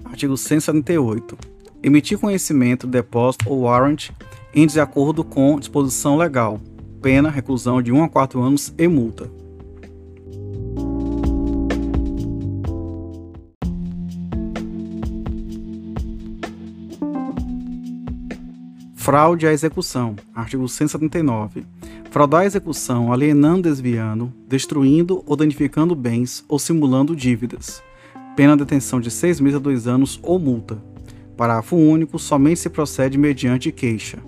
Artigo 0.06 0.38
178. 0.38 1.38
Emitir 1.84 2.17
conhecimento 2.17 2.88
depósito 2.88 3.49
ou 3.49 3.63
warrant 3.63 4.12
em 4.54 4.68
desacordo 4.68 5.24
com 5.24 5.60
disposição 5.60 6.16
legal, 6.16 6.60
pena, 7.02 7.30
reclusão 7.30 7.82
de 7.82 7.92
1 7.92 8.04
a 8.04 8.10
4 8.10 8.42
anos 8.42 8.74
e 8.78 8.88
multa. 8.88 9.30
Fraude 18.96 19.46
à 19.46 19.52
execução. 19.52 20.16
Artigo 20.34 20.66
179. 20.66 21.66
Fraudar 22.10 22.42
a 22.42 22.46
execução 22.46 23.12
alienando, 23.12 23.63
desviando, 23.63 24.32
destruindo 24.48 25.22
ou 25.26 25.36
danificando 25.36 25.94
bens 25.94 26.46
ou 26.48 26.58
simulando 26.58 27.13
dívidas. 27.13 27.84
Pena 28.34 28.56
de 28.56 28.63
detenção 28.63 29.02
de 29.02 29.12
seis 29.12 29.42
meses 29.42 29.58
a 29.58 29.60
dois 29.60 29.88
anos 29.88 30.18
ou 30.24 30.39
multa. 30.39 30.82
Parágrafo 31.36 31.76
único. 31.76 32.18
Somente 32.18 32.62
se 32.62 32.70
procede 32.70 33.18
mediante 33.18 33.74
queixa. 33.74 34.20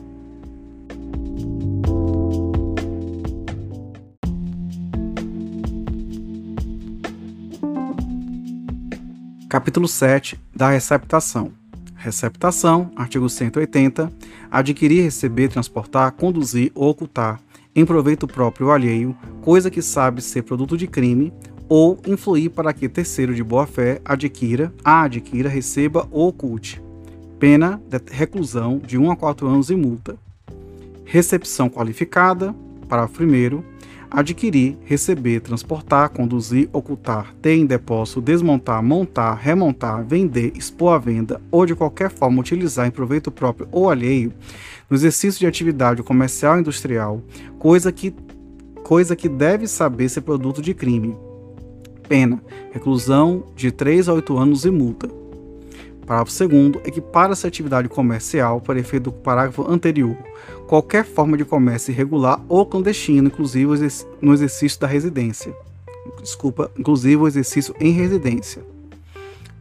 Capítulo 9.55 9.87
7 9.87 10.37
da 10.53 10.71
receptação. 10.71 11.53
Receptação, 11.95 12.91
artigo 12.93 13.29
180. 13.29 14.11
Adquirir, 14.51 15.01
receber, 15.01 15.47
transportar, 15.47 16.11
conduzir 16.11 16.73
ou 16.75 16.89
ocultar 16.89 17.39
em 17.73 17.85
proveito 17.85 18.27
próprio 18.27 18.67
ou 18.67 18.73
alheio, 18.73 19.15
coisa 19.41 19.71
que 19.71 19.81
sabe 19.81 20.21
ser 20.21 20.41
produto 20.41 20.77
de 20.77 20.87
crime, 20.87 21.31
ou 21.69 21.97
influir 22.05 22.49
para 22.49 22.73
que 22.73 22.89
terceiro 22.89 23.33
de 23.33 23.41
boa-fé 23.45 24.01
adquira, 24.03 24.73
a 24.83 25.03
adquira, 25.03 25.47
receba 25.47 26.05
ou 26.11 26.27
oculte. 26.27 26.81
Pena 27.39 27.81
de 27.87 28.01
reclusão 28.11 28.77
de 28.79 28.97
1 28.97 29.09
a 29.09 29.15
4 29.15 29.47
anos 29.47 29.69
e 29.69 29.75
multa. 29.77 30.17
Recepção 31.05 31.69
qualificada, 31.69 32.53
parágrafo 32.89 33.23
1 33.23 33.63
adquirir, 34.09 34.77
receber, 34.85 35.39
transportar, 35.41 36.09
conduzir, 36.09 36.69
ocultar, 36.71 37.33
ter 37.41 37.55
em 37.55 37.65
depósito, 37.65 38.21
desmontar, 38.21 38.81
montar, 38.83 39.33
remontar, 39.35 40.03
vender, 40.03 40.53
expor 40.55 40.93
à 40.93 40.97
venda 40.97 41.41
ou 41.51 41.65
de 41.65 41.75
qualquer 41.75 42.09
forma 42.09 42.39
utilizar 42.39 42.87
em 42.87 42.91
proveito 42.91 43.31
próprio 43.31 43.67
ou 43.71 43.89
alheio, 43.89 44.33
no 44.89 44.95
exercício 44.95 45.39
de 45.39 45.47
atividade 45.47 46.03
comercial 46.03 46.53
ou 46.53 46.59
industrial, 46.59 47.21
coisa 47.59 47.91
que, 47.91 48.13
coisa 48.83 49.15
que 49.15 49.27
deve 49.27 49.67
saber 49.67 50.09
ser 50.09 50.21
produto 50.21 50.61
de 50.61 50.73
crime. 50.73 51.15
Pena: 52.07 52.41
reclusão 52.71 53.45
de 53.55 53.71
3 53.71 54.09
a 54.09 54.13
8 54.13 54.37
anos 54.37 54.65
e 54.65 54.71
multa. 54.71 55.24
Parágrafo 56.05 56.47
2 56.47 56.85
equipara-se 56.85 57.45
a 57.45 57.49
atividade 57.49 57.89
comercial 57.89 58.61
para 58.61 58.79
efeito 58.79 59.05
do 59.05 59.11
parágrafo 59.11 59.67
anterior, 59.67 60.15
qualquer 60.67 61.03
forma 61.03 61.35
de 61.35 61.43
comércio 61.43 61.91
irregular 61.91 62.39
ou 62.47 62.65
clandestino, 62.65 63.27
inclusive 63.27 63.71
no 64.21 64.33
exercício 64.33 64.79
da 64.79 64.87
residência. 64.87 65.55
Desculpa, 66.21 66.71
inclusive 66.77 67.15
o 67.15 67.27
exercício 67.27 67.73
em 67.79 67.91
residência. 67.91 68.63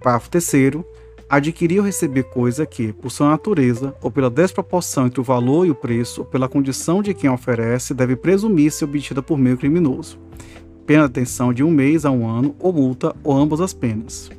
Parágrafo 0.01 0.29
3 0.29 0.85
adquirir 1.29 1.79
ou 1.79 1.87
receber 1.87 2.25
coisa 2.25 2.67
que, 2.67 2.93
por 2.93 3.11
sua 3.11 3.31
natureza, 3.31 3.95
ou 4.03 4.11
pela 4.11 4.31
desproporção 4.31 5.07
entre 5.07 5.21
o 5.21 5.25
valor 5.25 5.67
e 5.67 5.71
o 5.71 5.75
preço, 5.75 6.21
ou 6.21 6.27
pela 6.27 6.49
condição 6.49 7.03
de 7.03 7.15
quem 7.15 7.31
oferece, 7.31 7.95
deve 7.95 8.15
presumir-se 8.15 8.85
obtida 8.85 9.23
por 9.23 9.39
meio 9.39 9.57
criminoso. 9.57 10.19
Pena 10.87 11.09
de 11.09 11.15
detenção 11.15 11.53
de 11.53 11.65
um 11.65 11.71
mês 11.71 12.05
a 12.05 12.11
um 12.11 12.29
ano, 12.29 12.55
ou 12.61 12.73
multa, 12.73 13.17
ou 13.25 13.35
ambas 13.35 13.61
as 13.63 13.73
penas. 13.73 14.31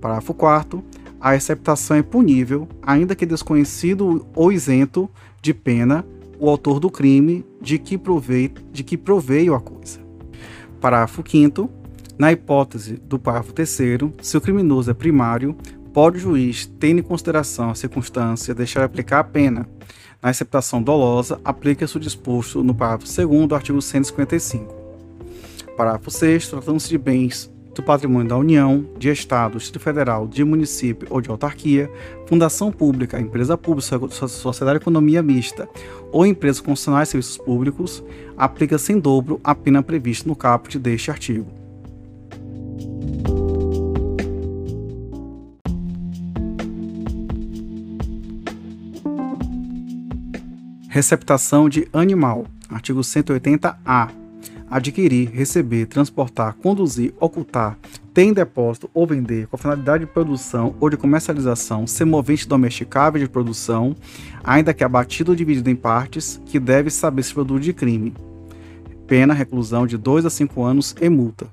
Parágrafo 0.00 0.34
4 0.34 0.84
a 1.22 1.30
receptação 1.30 1.96
é 1.96 2.02
punível, 2.02 2.68
ainda 2.82 3.14
que 3.14 3.24
desconhecido 3.24 4.26
ou 4.34 4.50
isento 4.50 5.08
de 5.40 5.54
pena 5.54 6.04
o 6.36 6.50
autor 6.50 6.80
do 6.80 6.90
crime 6.90 7.46
de 7.60 7.78
que, 7.78 7.96
provei, 7.96 8.52
de 8.72 8.82
que 8.82 8.96
proveio 8.96 9.54
a 9.54 9.60
coisa. 9.60 10.00
Parágrafo 10.80 11.22
5 11.24 11.70
Na 12.18 12.32
hipótese 12.32 12.94
do 12.94 13.20
parágrafo 13.20 13.52
3 13.52 13.78
se 14.20 14.36
o 14.36 14.40
criminoso 14.40 14.90
é 14.90 14.94
primário, 14.94 15.56
pode 15.94 16.16
o 16.16 16.20
juiz, 16.20 16.66
tendo 16.80 16.98
em 16.98 17.04
consideração 17.04 17.70
a 17.70 17.76
circunstância, 17.76 18.52
deixar 18.52 18.82
aplicar 18.82 19.20
a 19.20 19.24
pena. 19.24 19.68
Na 20.20 20.28
receptação 20.28 20.82
dolosa, 20.82 21.40
aplica-se 21.44 21.96
o 21.96 22.00
disposto 22.00 22.64
no 22.64 22.74
parágrafo 22.74 23.06
2 23.06 23.46
do 23.46 23.54
artigo 23.54 23.80
155. 23.80 24.74
Parágrafo 25.76 26.10
6 26.10 26.48
Tratando-se 26.48 26.88
de 26.88 26.98
bens 26.98 27.51
do 27.74 27.82
patrimônio 27.82 28.28
da 28.28 28.36
União, 28.36 28.86
de 28.98 29.08
Estado, 29.08 29.58
Distrito 29.58 29.82
Federal, 29.82 30.26
de 30.26 30.44
município 30.44 31.06
ou 31.10 31.20
de 31.20 31.30
autarquia, 31.30 31.90
fundação 32.26 32.70
pública, 32.70 33.20
empresa 33.20 33.56
pública, 33.56 33.98
sociedade 34.08 34.78
de 34.78 34.82
economia 34.82 35.22
mista 35.22 35.68
ou 36.10 36.26
empresa 36.26 36.62
concessionária 36.62 37.04
de 37.04 37.10
serviços 37.10 37.38
públicos, 37.38 38.04
aplica-se 38.36 38.92
em 38.92 38.98
dobro 38.98 39.40
a 39.42 39.54
pena 39.54 39.82
prevista 39.82 40.28
no 40.28 40.36
caput 40.36 40.78
deste 40.78 41.10
artigo. 41.10 41.46
Receptação 50.88 51.70
de 51.70 51.88
animal. 51.90 52.44
Artigo 52.68 53.00
180-A 53.00 54.21
adquirir, 54.72 55.28
receber, 55.30 55.84
transportar, 55.84 56.54
conduzir, 56.54 57.12
ocultar, 57.20 57.78
ter 58.14 58.22
em 58.22 58.32
depósito 58.32 58.90
ou 58.94 59.06
vender 59.06 59.46
com 59.46 59.58
finalidade 59.58 60.06
de 60.06 60.10
produção 60.10 60.74
ou 60.80 60.88
de 60.88 60.96
comercialização 60.96 61.86
semovente 61.86 62.48
domesticável 62.48 63.20
de 63.20 63.28
produção, 63.28 63.94
ainda 64.42 64.72
que 64.72 64.82
abatido 64.82 65.32
ou 65.32 65.36
dividido 65.36 65.68
em 65.68 65.76
partes, 65.76 66.40
que 66.46 66.58
deve 66.58 66.88
saber 66.88 67.22
se 67.22 67.34
produto 67.34 67.60
de 67.60 67.74
crime. 67.74 68.14
Pena, 69.06 69.34
reclusão 69.34 69.86
de 69.86 69.98
2 69.98 70.24
a 70.24 70.30
5 70.30 70.62
anos 70.64 70.96
e 70.98 71.08
multa. 71.10 71.46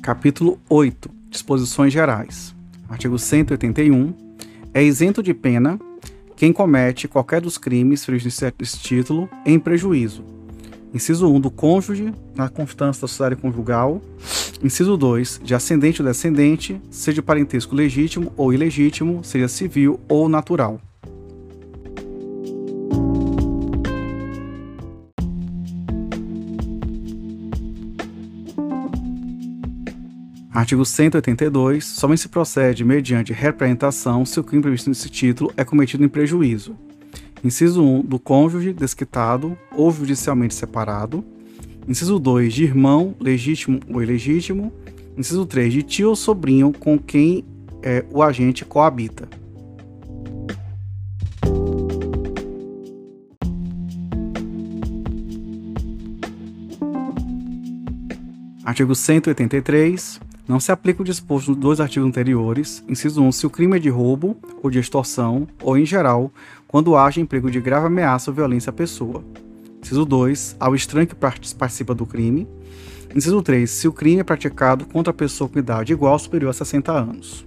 Capítulo 0.00 0.60
8 0.68 1.10
Disposições 1.28 1.92
Gerais 1.92 2.55
artigo 2.88 3.18
181, 3.18 4.14
é 4.72 4.82
isento 4.82 5.22
de 5.22 5.32
pena 5.32 5.78
quem 6.36 6.52
comete 6.52 7.08
qualquer 7.08 7.40
dos 7.40 7.56
crimes 7.56 8.04
previstos 8.04 8.52
nesse 8.58 8.78
título 8.78 9.28
em 9.44 9.58
prejuízo. 9.58 10.22
Inciso 10.92 11.30
1 11.30 11.40
do 11.40 11.50
cônjuge, 11.50 12.12
na 12.34 12.48
constância 12.48 13.02
da 13.02 13.08
sociedade 13.08 13.40
conjugal, 13.40 14.00
Inciso 14.62 14.96
2. 14.96 15.40
De 15.44 15.54
ascendente 15.54 16.00
ou 16.00 16.08
descendente, 16.08 16.80
seja 16.90 17.22
parentesco 17.22 17.74
legítimo 17.74 18.32
ou 18.36 18.52
ilegítimo, 18.52 19.22
seja 19.22 19.48
civil 19.48 20.00
ou 20.08 20.28
natural. 20.28 20.80
Artigo 30.56 30.86
182. 30.86 31.84
Somente 31.84 32.22
se 32.22 32.30
procede 32.30 32.82
mediante 32.82 33.30
representação 33.30 34.24
se 34.24 34.40
o 34.40 34.42
crime 34.42 34.62
previsto 34.62 34.88
nesse 34.88 35.10
título 35.10 35.52
é 35.54 35.62
cometido 35.62 36.02
em 36.02 36.08
prejuízo. 36.08 36.74
Inciso 37.44 37.84
1. 37.84 38.00
Do 38.00 38.18
cônjuge 38.18 38.72
desquitado 38.72 39.54
ou 39.70 39.92
judicialmente 39.92 40.54
separado. 40.54 41.22
Inciso 41.86 42.18
2. 42.18 42.54
De 42.54 42.64
irmão, 42.64 43.14
legítimo 43.20 43.80
ou 43.92 44.02
ilegítimo. 44.02 44.72
Inciso 45.14 45.44
3. 45.44 45.74
De 45.74 45.82
tio 45.82 46.08
ou 46.08 46.16
sobrinho 46.16 46.72
com 46.72 46.98
quem 46.98 47.44
é, 47.82 48.02
o 48.10 48.22
agente 48.22 48.64
coabita. 48.64 49.28
Artigo 58.64 58.94
183. 58.94 60.24
Não 60.48 60.60
se 60.60 60.70
aplica 60.70 61.02
o 61.02 61.04
disposto 61.04 61.52
dos 61.52 61.56
dois 61.56 61.80
artigos 61.80 62.08
anteriores, 62.08 62.84
inciso 62.88 63.20
1, 63.20 63.32
se 63.32 63.46
o 63.46 63.50
crime 63.50 63.76
é 63.76 63.80
de 63.80 63.88
roubo 63.88 64.36
ou 64.62 64.70
de 64.70 64.78
extorsão, 64.78 65.48
ou 65.60 65.76
em 65.76 65.84
geral, 65.84 66.30
quando 66.68 66.96
haja 66.96 67.20
emprego 67.20 67.50
de 67.50 67.60
grave 67.60 67.86
ameaça 67.86 68.30
ou 68.30 68.34
violência 68.34 68.70
à 68.70 68.72
pessoa. 68.72 69.24
Inciso 69.82 70.04
2, 70.04 70.56
ao 70.60 70.74
estranho 70.74 71.08
que 71.08 71.16
participa 71.16 71.94
do 71.94 72.06
crime. 72.06 72.46
Inciso 73.14 73.42
3, 73.42 73.68
se 73.68 73.88
o 73.88 73.92
crime 73.92 74.20
é 74.20 74.24
praticado 74.24 74.84
contra 74.84 75.10
a 75.10 75.14
pessoa 75.14 75.48
com 75.48 75.58
idade 75.58 75.92
igual 75.92 76.12
ou 76.12 76.18
superior 76.18 76.50
a 76.50 76.52
60 76.52 76.92
anos. 76.92 77.44